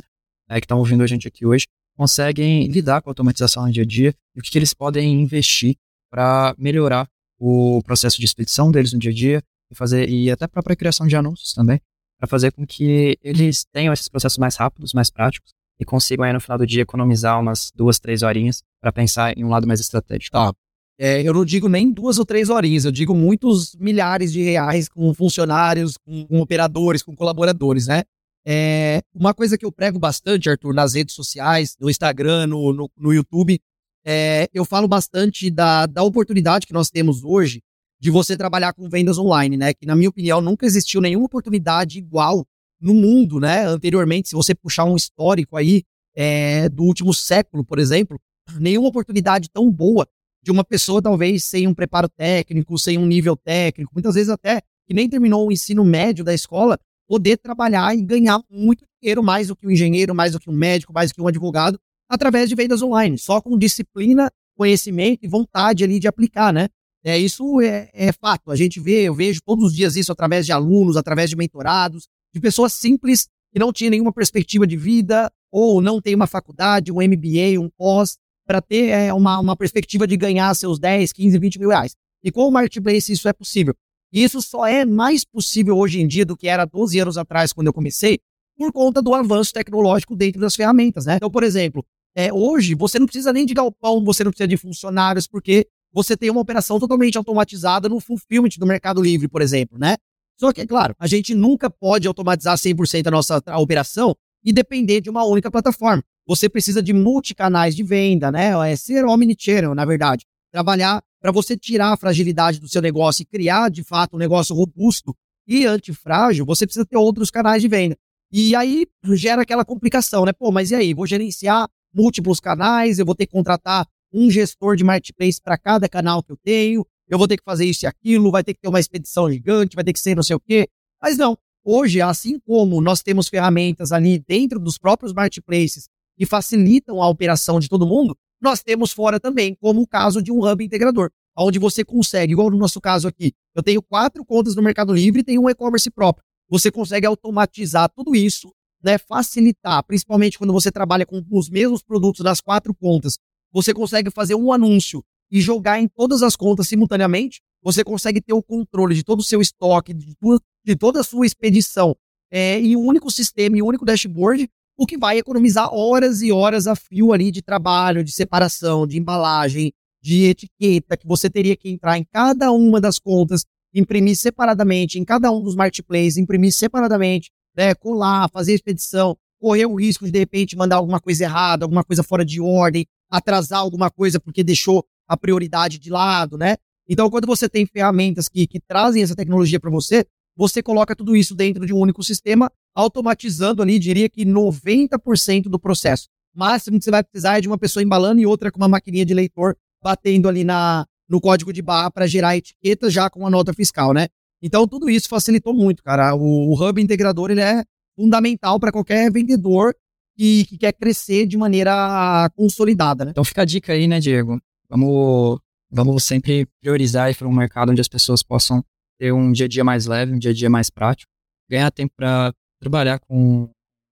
é, 0.49 0.61
que 0.61 0.65
estão 0.65 0.79
ouvindo 0.79 1.03
a 1.03 1.07
gente 1.07 1.27
aqui 1.27 1.45
hoje, 1.45 1.65
conseguem 1.97 2.67
lidar 2.67 3.01
com 3.01 3.09
a 3.09 3.11
automatização 3.11 3.65
no 3.65 3.71
dia 3.71 3.83
a 3.83 3.85
dia 3.85 4.15
e 4.33 4.39
o 4.39 4.41
que, 4.41 4.49
que 4.49 4.57
eles 4.57 4.73
podem 4.73 5.21
investir 5.21 5.75
para 6.09 6.55
melhorar 6.57 7.05
o 7.37 7.81
processo 7.83 8.17
de 8.17 8.25
expedição 8.25 8.71
deles 8.71 8.93
no 8.93 8.99
dia 8.99 9.11
a 9.11 9.13
dia 9.13 9.43
e 9.69 9.75
fazer 9.75 10.09
e 10.09 10.31
até 10.31 10.45
a 10.45 10.47
própria 10.47 10.75
criação 10.75 11.05
de 11.05 11.17
anúncios 11.17 11.53
também, 11.53 11.81
para 12.17 12.29
fazer 12.29 12.53
com 12.53 12.65
que 12.65 13.17
eles 13.21 13.65
tenham 13.73 13.93
esses 13.93 14.07
processos 14.07 14.37
mais 14.37 14.55
rápidos, 14.55 14.93
mais 14.93 15.09
práticos 15.09 15.51
e 15.79 15.85
consigam 15.85 16.25
aí 16.25 16.33
no 16.33 16.39
final 16.39 16.57
do 16.57 16.67
dia 16.67 16.81
economizar 16.81 17.39
umas 17.39 17.71
duas, 17.75 17.99
três 17.99 18.21
horinhas 18.21 18.63
para 18.81 18.91
pensar 18.91 19.37
em 19.37 19.43
um 19.43 19.49
lado 19.49 19.67
mais 19.67 19.79
estratégico. 19.79 20.31
Tá. 20.31 20.53
É, 20.99 21.21
eu 21.23 21.33
não 21.33 21.43
digo 21.43 21.67
nem 21.67 21.91
duas 21.91 22.19
ou 22.19 22.25
três 22.25 22.49
horinhas, 22.49 22.85
eu 22.85 22.91
digo 22.91 23.15
muitos 23.15 23.75
milhares 23.79 24.31
de 24.31 24.43
reais 24.43 24.87
com 24.87 25.13
funcionários, 25.13 25.97
com, 25.97 26.25
com 26.27 26.39
operadores, 26.39 27.01
com 27.01 27.15
colaboradores, 27.15 27.87
né? 27.87 28.03
É, 28.45 29.01
uma 29.13 29.33
coisa 29.33 29.57
que 29.57 29.65
eu 29.65 29.71
prego 29.71 29.97
bastante, 29.97 30.49
Arthur, 30.49 30.73
nas 30.73 30.93
redes 30.93 31.15
sociais, 31.15 31.75
no 31.79 31.89
Instagram, 31.89 32.47
no, 32.47 32.73
no, 32.73 32.91
no 32.97 33.13
YouTube, 33.13 33.59
é, 34.05 34.49
eu 34.53 34.65
falo 34.65 34.87
bastante 34.87 35.49
da, 35.49 35.85
da 35.85 36.03
oportunidade 36.03 36.67
que 36.67 36.73
nós 36.73 36.89
temos 36.89 37.23
hoje 37.23 37.61
de 37.99 38.11
você 38.11 38.35
trabalhar 38.35 38.73
com 38.73 38.89
vendas 38.89 39.17
online, 39.17 39.55
né? 39.55 39.73
Que, 39.73 39.85
na 39.85 39.95
minha 39.95 40.09
opinião, 40.09 40.41
nunca 40.41 40.65
existiu 40.65 40.99
nenhuma 40.99 41.25
oportunidade 41.25 41.97
igual 41.97 42.45
no 42.83 42.93
mundo, 42.93 43.39
né? 43.39 43.65
Anteriormente, 43.65 44.29
se 44.29 44.35
você 44.35 44.53
puxar 44.53 44.83
um 44.83 44.95
histórico 44.95 45.55
aí 45.55 45.83
é, 46.15 46.67
do 46.69 46.83
último 46.83 47.13
século, 47.13 47.63
por 47.63 47.79
exemplo, 47.79 48.19
nenhuma 48.59 48.89
oportunidade 48.89 49.49
tão 49.49 49.71
boa 49.71 50.07
de 50.43 50.51
uma 50.51 50.63
pessoa, 50.63 51.01
talvez, 51.01 51.45
sem 51.45 51.65
um 51.65 51.73
preparo 51.73 52.09
técnico, 52.09 52.77
sem 52.77 52.97
um 52.97 53.05
nível 53.05 53.37
técnico, 53.37 53.91
muitas 53.93 54.15
vezes 54.15 54.29
até 54.29 54.61
que 54.85 54.93
nem 54.93 55.07
terminou 55.07 55.47
o 55.47 55.51
ensino 55.51 55.85
médio 55.85 56.25
da 56.25 56.33
escola, 56.33 56.77
poder 57.07 57.37
trabalhar 57.37 57.95
e 57.95 58.01
ganhar 58.01 58.41
muito 58.49 58.85
dinheiro, 59.01 59.23
mais 59.23 59.47
do 59.47 59.55
que 59.55 59.65
um 59.65 59.71
engenheiro, 59.71 60.13
mais 60.13 60.33
do 60.33 60.39
que 60.39 60.49
um 60.49 60.53
médico, 60.53 60.91
mais 60.91 61.09
do 61.09 61.15
que 61.15 61.21
um 61.21 61.27
advogado, 61.27 61.79
através 62.09 62.49
de 62.49 62.55
vendas 62.55 62.81
online, 62.81 63.17
só 63.17 63.39
com 63.39 63.57
disciplina, 63.57 64.29
conhecimento 64.57 65.23
e 65.23 65.27
vontade 65.27 65.85
ali 65.85 65.99
de 65.99 66.07
aplicar, 66.07 66.51
né? 66.51 66.67
É, 67.03 67.17
isso 67.17 67.59
é, 67.61 67.89
é 67.93 68.11
fato. 68.11 68.51
A 68.51 68.55
gente 68.55 68.79
vê, 68.79 69.03
eu 69.03 69.13
vejo 69.13 69.41
todos 69.45 69.65
os 69.65 69.75
dias 69.75 69.95
isso 69.95 70.11
através 70.11 70.45
de 70.45 70.51
alunos, 70.51 70.95
através 70.95 71.29
de 71.29 71.35
mentorados, 71.35 72.07
de 72.33 72.41
pessoas 72.41 72.73
simples 72.73 73.27
que 73.51 73.59
não 73.59 73.71
tinham 73.71 73.91
nenhuma 73.91 74.11
perspectiva 74.11 74.65
de 74.65 74.75
vida 74.75 75.31
ou 75.51 75.81
não 75.81 76.01
tem 76.01 76.15
uma 76.15 76.27
faculdade, 76.27 76.91
um 76.91 76.95
MBA, 76.95 77.59
um 77.59 77.69
pós, 77.69 78.17
para 78.45 78.61
ter 78.61 78.89
é, 78.89 79.13
uma, 79.13 79.39
uma 79.39 79.55
perspectiva 79.55 80.07
de 80.07 80.17
ganhar 80.17 80.53
seus 80.55 80.79
10, 80.79 81.13
15, 81.13 81.37
20 81.37 81.59
mil 81.59 81.69
reais. 81.69 81.95
E 82.23 82.31
com 82.31 82.47
o 82.47 82.51
Marketplace 82.51 83.11
isso 83.11 83.27
é 83.27 83.33
possível. 83.33 83.75
E 84.11 84.23
isso 84.23 84.41
só 84.41 84.65
é 84.65 84.85
mais 84.85 85.23
possível 85.23 85.77
hoje 85.77 86.01
em 86.01 86.07
dia 86.07 86.25
do 86.25 86.35
que 86.35 86.47
era 86.47 86.65
12 86.65 86.99
anos 86.99 87.17
atrás, 87.17 87.53
quando 87.53 87.67
eu 87.67 87.73
comecei, 87.73 88.19
por 88.57 88.71
conta 88.71 89.01
do 89.01 89.13
avanço 89.13 89.53
tecnológico 89.53 90.15
dentro 90.15 90.39
das 90.39 90.55
ferramentas, 90.55 91.05
né? 91.05 91.15
Então, 91.15 91.31
por 91.31 91.43
exemplo, 91.43 91.85
é, 92.15 92.31
hoje 92.31 92.75
você 92.75 92.99
não 92.99 93.07
precisa 93.07 93.33
nem 93.33 93.45
de 93.45 93.53
galpão, 93.53 94.03
você 94.03 94.23
não 94.23 94.31
precisa 94.31 94.47
de 94.47 94.57
funcionários, 94.57 95.27
porque 95.27 95.67
você 95.91 96.15
tem 96.15 96.29
uma 96.29 96.41
operação 96.41 96.79
totalmente 96.79 97.17
automatizada 97.17 97.89
no 97.89 97.99
fulfillment 97.99 98.51
do 98.57 98.65
Mercado 98.65 99.01
Livre, 99.01 99.27
por 99.27 99.41
exemplo, 99.41 99.77
né? 99.79 99.95
Só 100.39 100.51
que, 100.51 100.61
é 100.61 100.65
claro, 100.65 100.95
a 100.99 101.07
gente 101.07 101.33
nunca 101.33 101.69
pode 101.69 102.07
automatizar 102.07 102.57
100% 102.57 103.07
a 103.07 103.11
nossa 103.11 103.43
operação 103.57 104.15
e 104.43 104.51
depender 104.51 105.01
de 105.01 105.09
uma 105.09 105.23
única 105.23 105.49
plataforma. 105.49 106.03
Você 106.27 106.49
precisa 106.49 106.81
de 106.81 106.93
multicanais 106.93 107.75
de 107.75 107.83
venda, 107.83 108.31
né? 108.31 108.51
É 108.71 108.75
ser 108.75 109.05
omnichannel, 109.05 109.75
na 109.75 109.85
verdade. 109.85 110.25
Trabalhar 110.51 111.01
para 111.21 111.31
você 111.31 111.55
tirar 111.55 111.93
a 111.93 111.97
fragilidade 111.97 112.59
do 112.59 112.67
seu 112.67 112.81
negócio 112.81 113.23
e 113.23 113.25
criar, 113.25 113.69
de 113.69 113.83
fato, 113.83 114.15
um 114.15 114.19
negócio 114.19 114.55
robusto 114.55 115.15
e 115.47 115.65
antifrágil, 115.65 116.45
você 116.45 116.65
precisa 116.65 116.85
ter 116.85 116.97
outros 116.97 117.29
canais 117.29 117.61
de 117.61 117.67
venda. 117.67 117.97
E 118.31 118.55
aí 118.55 118.87
gera 119.13 119.41
aquela 119.41 119.63
complicação, 119.63 120.25
né? 120.25 120.33
Pô, 120.33 120.51
mas 120.51 120.71
e 120.71 120.75
aí? 120.75 120.93
Vou 120.93 121.05
gerenciar 121.05 121.69
múltiplos 121.93 122.39
canais, 122.39 122.97
eu 122.97 123.05
vou 123.05 123.15
ter 123.15 123.25
que 123.25 123.31
contratar 123.33 123.87
um 124.11 124.29
gestor 124.29 124.75
de 124.75 124.83
marketplace 124.83 125.41
para 125.41 125.57
cada 125.57 125.87
canal 125.89 126.23
que 126.23 126.31
eu 126.31 126.37
tenho, 126.43 126.85
eu 127.13 127.17
vou 127.17 127.27
ter 127.27 127.37
que 127.37 127.43
fazer 127.43 127.65
isso 127.65 127.85
e 127.85 127.87
aquilo, 127.87 128.31
vai 128.31 128.43
ter 128.43 128.55
que 128.55 128.59
ter 128.59 128.67
uma 128.67 128.79
expedição 128.79 129.31
gigante, 129.31 129.75
vai 129.75 129.83
ter 129.83 129.93
que 129.93 129.99
ser 129.99 130.15
não 130.15 130.23
sei 130.23 130.35
o 130.35 130.39
quê. 130.39 130.67
Mas 130.99 131.15
não, 131.15 131.37
hoje, 131.63 132.01
assim 132.01 132.39
como 132.39 132.81
nós 132.81 133.03
temos 133.03 133.29
ferramentas 133.29 133.91
ali 133.91 134.17
dentro 134.17 134.59
dos 134.59 134.79
próprios 134.79 135.13
marketplaces 135.13 135.87
que 136.17 136.25
facilitam 136.25 137.03
a 137.03 137.07
operação 137.07 137.59
de 137.59 137.69
todo 137.69 137.85
mundo, 137.85 138.17
nós 138.41 138.63
temos 138.63 138.91
fora 138.91 139.19
também, 139.19 139.55
como 139.61 139.81
o 139.81 139.87
caso 139.87 140.23
de 140.23 140.31
um 140.31 140.43
hub 140.43 140.65
integrador, 140.65 141.11
onde 141.37 141.59
você 141.59 141.85
consegue, 141.85 142.33
igual 142.33 142.49
no 142.49 142.57
nosso 142.57 142.81
caso 142.81 143.07
aqui, 143.07 143.31
eu 143.53 143.61
tenho 143.61 143.83
quatro 143.83 144.25
contas 144.25 144.55
no 144.55 144.63
Mercado 144.63 144.91
Livre 144.91 145.21
e 145.21 145.23
tenho 145.23 145.43
um 145.43 145.49
e-commerce 145.49 145.91
próprio. 145.91 146.25
Você 146.49 146.71
consegue 146.71 147.05
automatizar 147.05 147.91
tudo 147.95 148.15
isso, 148.15 148.51
né, 148.83 148.97
facilitar, 148.97 149.83
principalmente 149.83 150.39
quando 150.39 150.51
você 150.51 150.71
trabalha 150.71 151.05
com 151.05 151.23
os 151.31 151.47
mesmos 151.47 151.83
produtos 151.83 152.23
das 152.23 152.41
quatro 152.41 152.73
contas. 152.73 153.19
Você 153.51 153.71
consegue 153.71 154.09
fazer 154.09 154.33
um 154.33 154.51
anúncio 154.51 155.03
e 155.33 155.41
jogar 155.41 155.79
em 155.79 155.87
todas 155.87 156.21
as 156.21 156.35
contas 156.35 156.67
simultaneamente, 156.67 157.41
você 157.63 157.83
consegue 157.83 158.21
ter 158.21 158.33
o 158.33 158.43
controle 158.43 158.93
de 158.93 159.03
todo 159.03 159.21
o 159.21 159.23
seu 159.23 159.41
estoque, 159.41 159.91
de, 159.91 160.15
de 160.63 160.75
toda 160.75 160.99
a 160.99 161.03
sua 161.03 161.25
expedição 161.25 161.95
é, 162.31 162.59
em 162.59 162.75
um 162.75 162.85
único 162.85 163.09
sistema, 163.09 163.57
em 163.57 163.61
um 163.63 163.65
único 163.65 163.83
dashboard, 163.83 164.47
o 164.77 164.85
que 164.85 164.95
vai 164.95 165.17
economizar 165.17 165.73
horas 165.73 166.21
e 166.21 166.31
horas 166.31 166.67
a 166.67 166.75
fio 166.75 167.11
ali 167.11 167.31
de 167.31 167.41
trabalho, 167.41 168.03
de 168.03 168.11
separação, 168.11 168.85
de 168.85 168.99
embalagem, 168.99 169.73
de 170.03 170.25
etiqueta, 170.25 170.95
que 170.95 171.07
você 171.07 171.27
teria 171.31 171.57
que 171.57 171.67
entrar 171.67 171.97
em 171.97 172.05
cada 172.11 172.51
uma 172.51 172.79
das 172.79 172.99
contas, 172.99 173.43
imprimir 173.73 174.15
separadamente, 174.15 174.99
em 174.99 175.05
cada 175.05 175.31
um 175.31 175.41
dos 175.41 175.55
marketplaces, 175.55 176.17
imprimir 176.17 176.53
separadamente, 176.53 177.31
né, 177.57 177.73
colar, 177.73 178.29
fazer 178.29 178.53
expedição, 178.53 179.17
correr 179.39 179.65
o 179.65 179.73
risco 179.73 180.05
de 180.05 180.11
de 180.11 180.19
repente 180.19 180.55
mandar 180.55 180.75
alguma 180.75 180.99
coisa 180.99 181.23
errada, 181.23 181.65
alguma 181.65 181.83
coisa 181.83 182.03
fora 182.03 182.23
de 182.23 182.39
ordem, 182.39 182.85
atrasar 183.09 183.59
alguma 183.59 183.89
coisa 183.89 184.19
porque 184.19 184.43
deixou 184.43 184.85
a 185.07 185.17
prioridade 185.17 185.79
de 185.79 185.89
lado, 185.89 186.37
né? 186.37 186.55
Então, 186.87 187.09
quando 187.09 187.25
você 187.25 187.47
tem 187.47 187.65
ferramentas 187.65 188.27
que, 188.27 188.45
que 188.45 188.59
trazem 188.59 189.01
essa 189.01 189.15
tecnologia 189.15 189.59
para 189.59 189.69
você, 189.69 190.05
você 190.35 190.61
coloca 190.61 190.95
tudo 190.95 191.15
isso 191.15 191.35
dentro 191.35 191.65
de 191.65 191.73
um 191.73 191.77
único 191.77 192.03
sistema, 192.03 192.51
automatizando 192.75 193.61
ali, 193.61 193.79
diria 193.79 194.09
que 194.09 194.25
90% 194.25 195.43
do 195.43 195.59
processo. 195.59 196.09
Máximo 196.35 196.79
que 196.79 196.85
você 196.85 196.91
vai 196.91 197.03
precisar 197.03 197.37
é 197.37 197.41
de 197.41 197.47
uma 197.47 197.57
pessoa 197.57 197.83
embalando 197.83 198.19
e 198.19 198.25
outra 198.25 198.51
com 198.51 198.57
uma 198.57 198.67
maquininha 198.67 199.05
de 199.05 199.13
leitor 199.13 199.55
batendo 199.81 200.27
ali 200.27 200.43
na, 200.43 200.85
no 201.07 201.21
código 201.21 201.53
de 201.53 201.61
barra 201.61 201.91
para 201.91 202.07
gerar 202.07 202.35
etiqueta 202.35 202.89
já 202.89 203.09
com 203.09 203.27
a 203.27 203.29
nota 203.29 203.53
fiscal, 203.53 203.93
né? 203.93 204.07
Então, 204.41 204.67
tudo 204.67 204.89
isso 204.89 205.07
facilitou 205.07 205.53
muito, 205.53 205.83
cara. 205.83 206.15
O, 206.15 206.51
o 206.51 206.53
Hub 206.53 206.81
integrador 206.81 207.31
ele 207.31 207.41
é 207.41 207.63
fundamental 207.95 208.59
para 208.59 208.71
qualquer 208.71 209.11
vendedor 209.11 209.75
que, 210.17 210.45
que, 210.45 210.57
quer 210.57 210.73
crescer 210.73 211.25
de 211.27 211.37
maneira 211.37 212.29
consolidada, 212.35 213.05
né? 213.05 213.11
Então, 213.11 213.23
fica 213.23 213.43
a 213.43 213.45
dica 213.45 213.73
aí, 213.73 213.87
né, 213.87 213.99
Diego? 213.99 214.41
Vamos, 214.69 215.39
vamos 215.69 216.03
sempre 216.03 216.47
priorizar 216.61 217.11
e 217.11 217.15
para 217.15 217.27
um 217.27 217.33
mercado 217.33 217.71
onde 217.71 217.81
as 217.81 217.87
pessoas 217.87 218.23
possam 218.23 218.63
ter 218.99 219.11
um 219.11 219.31
dia 219.31 219.45
a 219.45 219.49
dia 219.49 219.63
mais 219.63 219.85
leve, 219.85 220.13
um 220.13 220.19
dia 220.19 220.31
a 220.31 220.33
dia 220.33 220.49
mais 220.49 220.69
prático, 220.69 221.11
ganhar 221.49 221.69
tempo 221.71 221.93
para 221.95 222.33
trabalhar 222.59 222.99
com 222.99 223.49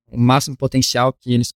o 0.10 0.18
máximo 0.18 0.56
potencial 0.56 1.14
que 1.14 1.34
eles 1.34 1.54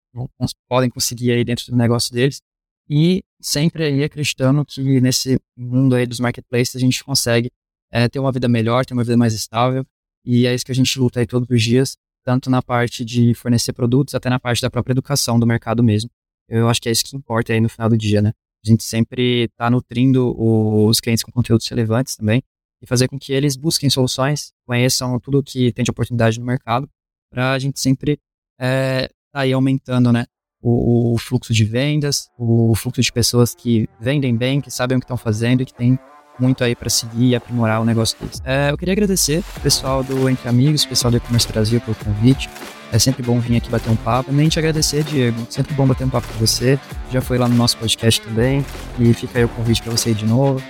podem 0.68 0.90
conseguir 0.90 1.32
aí 1.32 1.44
dentro 1.44 1.66
do 1.68 1.76
negócio 1.76 2.14
deles 2.14 2.42
e 2.90 3.24
sempre 3.42 3.84
aí 3.84 4.04
acreditando 4.04 4.66
que 4.66 5.02
nesse 5.02 5.40
mundo 5.58 5.96
aí 5.96 6.06
dos 6.06 6.20
marketplaces 6.20 6.76
a 6.76 6.80
gente 6.80 7.04
consegue 7.04 7.52
é, 7.92 8.08
ter 8.08 8.20
uma 8.20 8.32
vida 8.32 8.48
melhor, 8.48 8.86
ter 8.86 8.94
uma 8.94 9.04
vida 9.04 9.18
mais 9.18 9.34
estável 9.34 9.86
e 10.26 10.46
é 10.46 10.54
isso 10.54 10.66
que 10.66 10.72
a 10.72 10.76
gente 10.76 10.98
luta 11.00 11.20
aí 11.20 11.28
todos 11.28 11.48
os 11.50 11.62
dias, 11.62 11.98
tanto 12.24 12.50
na 12.50 12.62
parte 12.62 13.04
de 13.04 13.34
fornecer 13.34 13.74
produtos 13.74 14.16
até 14.16 14.30
na 14.30 14.40
parte 14.40 14.62
da 14.62 14.70
própria 14.70 14.94
educação 14.94 15.40
do 15.40 15.46
mercado 15.46 15.84
mesmo. 15.84 16.10
Eu 16.48 16.70
acho 16.70 16.82
que 16.82 16.90
é 16.90 16.92
isso 16.92 17.04
que 17.04 17.16
importa 17.16 17.54
aí 17.54 17.60
no 17.60 17.70
final 17.70 17.90
do 17.90 17.98
dia, 17.98 18.22
né? 18.22 18.34
A 18.66 18.70
gente 18.70 18.84
sempre 18.84 19.46
está 19.46 19.70
nutrindo 19.70 20.34
os 20.38 21.00
clientes 21.00 21.24
com 21.24 21.32
conteúdos 21.32 21.68
relevantes 21.68 22.16
também 22.16 22.42
e 22.82 22.88
fazer 22.88 23.08
com 23.08 23.18
que 23.18 23.32
eles 23.32 23.56
busquem 23.56 23.90
soluções, 23.90 24.52
conheçam 24.66 25.20
tudo 25.20 25.42
que 25.42 25.72
tem 25.72 25.84
de 25.84 25.92
oportunidade 25.92 26.40
no 26.40 26.46
mercado, 26.46 26.90
para 27.32 27.54
a 27.54 27.60
gente 27.60 27.80
sempre 27.80 28.20
é, 28.60 29.10
tá 29.32 29.42
aumentando, 29.54 30.12
né, 30.12 30.26
o, 30.62 31.14
o, 31.14 31.18
fluxo 31.18 31.54
de 31.54 31.66
vendas, 31.66 32.30
o 32.38 32.74
fluxo 32.76 33.02
de 33.02 33.12
pessoas 33.12 33.56
que 33.56 33.90
vendem 34.00 34.36
bem, 34.36 34.62
que 34.62 34.72
sabem 34.72 34.98
o 34.98 35.00
que 35.00 35.06
estão 35.06 35.18
fazendo 35.18 35.62
e 35.62 35.66
que 35.66 35.74
tem 35.74 35.98
muito 36.40 36.64
aí 36.64 36.76
para 36.76 36.90
seguir 36.90 37.30
e 37.30 37.36
aprimorar 37.36 37.82
o 37.82 37.86
negócio 37.86 38.18
deles. 38.20 38.42
É, 38.44 38.72
eu 38.72 38.78
queria 38.78 38.94
agradecer 38.94 39.44
o 39.58 39.60
pessoal 39.60 40.04
do 40.04 40.30
Entre 40.30 40.48
Amigos, 40.48 40.84
o 40.84 40.90
pessoal 40.90 41.12
do 41.12 41.18
E-Commerce 41.18 41.48
Brasil 41.48 41.82
pelo 41.82 41.96
convite. 41.96 42.50
É 42.94 43.00
sempre 43.00 43.24
bom 43.24 43.40
vir 43.40 43.58
aqui 43.58 43.72
bater 43.72 43.90
um 43.90 43.96
papo. 43.96 44.30
Também 44.30 44.48
te 44.48 44.60
agradecer, 44.60 45.04
Diego. 45.04 45.48
Sempre 45.50 45.74
bom 45.74 45.88
bater 45.88 46.06
um 46.06 46.10
papo 46.10 46.28
com 46.28 46.38
você. 46.38 46.80
Já 47.12 47.22
foi 47.22 47.40
lá 47.40 47.48
no 47.48 47.56
nosso 47.56 47.76
podcast 47.78 48.22
também. 48.22 48.64
E 49.00 49.12
fica 49.16 49.40
aí 49.40 49.46
o 49.46 49.50
convite 49.50 49.82
para 49.82 49.92
você 49.92 50.14
de 50.14 50.28
novo. 50.28 50.62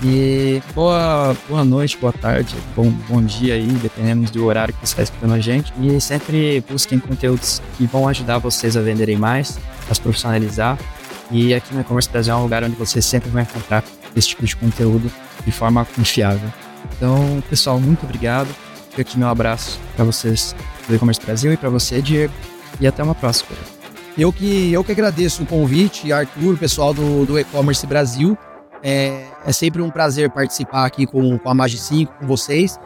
E 0.00 0.62
boa, 0.76 1.36
boa 1.48 1.64
noite, 1.64 1.96
boa 1.96 2.12
tarde, 2.12 2.54
bom, 2.74 2.90
bom 3.08 3.22
dia 3.22 3.54
aí, 3.54 3.66
dependendo 3.66 4.28
do 4.32 4.44
horário 4.46 4.74
que 4.74 4.80
você 4.80 4.92
está 4.92 5.02
escutando 5.02 5.34
a 5.34 5.40
gente. 5.40 5.72
E 5.80 6.00
sempre 6.00 6.62
busquem 6.68 7.00
conteúdos 7.00 7.60
que 7.76 7.84
vão 7.86 8.06
ajudar 8.06 8.38
vocês 8.38 8.76
a 8.76 8.80
venderem 8.80 9.16
mais, 9.16 9.58
a 9.90 9.94
se 9.94 10.00
profissionalizar. 10.00 10.78
E 11.32 11.52
aqui 11.52 11.74
no 11.74 11.80
E-Commerce 11.80 12.08
Brasil 12.08 12.32
é 12.32 12.36
um 12.36 12.42
lugar 12.42 12.62
onde 12.62 12.76
você 12.76 13.02
sempre 13.02 13.28
vai 13.30 13.42
encontrar 13.42 13.82
esse 14.14 14.28
tipo 14.28 14.44
de 14.44 14.54
conteúdo 14.54 15.10
de 15.44 15.50
forma 15.50 15.84
confiável. 15.84 16.48
Então, 16.96 17.42
pessoal, 17.50 17.80
muito 17.80 18.04
obrigado. 18.04 18.48
Fica 18.92 19.00
aqui 19.00 19.18
meu 19.18 19.28
abraço 19.28 19.80
para 19.96 20.04
vocês 20.04 20.54
do 20.86 20.94
E-Commerce 20.94 21.20
Brasil 21.24 21.50
e 21.50 21.56
para 21.56 21.70
você, 21.70 22.02
Diego. 22.02 22.32
E 22.78 22.86
até 22.86 23.02
uma 23.02 23.14
próxima. 23.14 23.56
Eu 24.18 24.30
que, 24.30 24.70
eu 24.70 24.84
que 24.84 24.92
agradeço 24.92 25.42
o 25.42 25.46
convite, 25.46 26.12
Arthur, 26.12 26.58
pessoal 26.58 26.92
do, 26.92 27.24
do 27.24 27.38
E-Commerce 27.38 27.86
Brasil. 27.86 28.36
É, 28.82 29.24
é, 29.46 29.52
sempre 29.52 29.80
um 29.80 29.88
prazer 29.88 30.28
participar 30.28 30.84
aqui 30.84 31.06
com, 31.06 31.38
com 31.38 31.48
a 31.48 31.54
Magi 31.54 31.78
5, 31.78 32.12
com 32.20 32.26
vocês. 32.26 32.78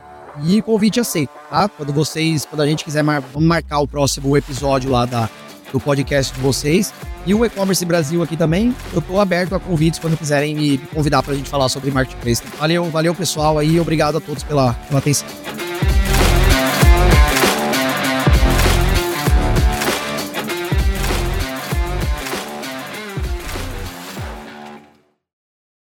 E 0.45 0.63
convite 0.63 1.01
aceito, 1.01 1.31
tá? 1.51 1.69
Quando 1.69 1.93
vocês, 1.93 2.45
quando 2.45 2.61
a 2.61 2.67
gente 2.67 2.85
quiser, 2.85 3.03
mar, 3.03 3.21
vamos 3.21 3.49
marcar 3.49 3.81
o 3.81 3.89
próximo 3.89 4.37
episódio 4.37 4.89
lá 4.89 5.07
da, 5.07 5.29
do 5.73 5.81
podcast 5.81 6.33
de 6.33 6.41
vocês. 6.41 6.95
E 7.27 7.35
o 7.35 7.45
E-Commerce 7.45 7.85
Brasil 7.85 8.23
aqui 8.23 8.37
também, 8.37 8.73
eu 8.93 9.01
estou 9.01 9.21
aberto 9.21 9.57
a 9.57 9.59
convites 9.59 9.99
quando 9.99 10.17
quiserem 10.17 10.55
me 10.55 10.79
convidar 10.79 11.21
para 11.25 11.33
a 11.33 11.37
gente 11.37 11.51
falar 11.51 11.69
sobre 11.69 11.91
Marketplace. 11.91 12.45
Valeu, 12.61 12.85
valeu 12.91 13.13
pessoal 13.13 13.59
aí, 13.59 13.81
obrigado 13.81 14.19
a 14.19 14.21
todos 14.21 14.45
pela, 14.45 14.73
pela 14.75 15.01
atenção. 15.01 15.66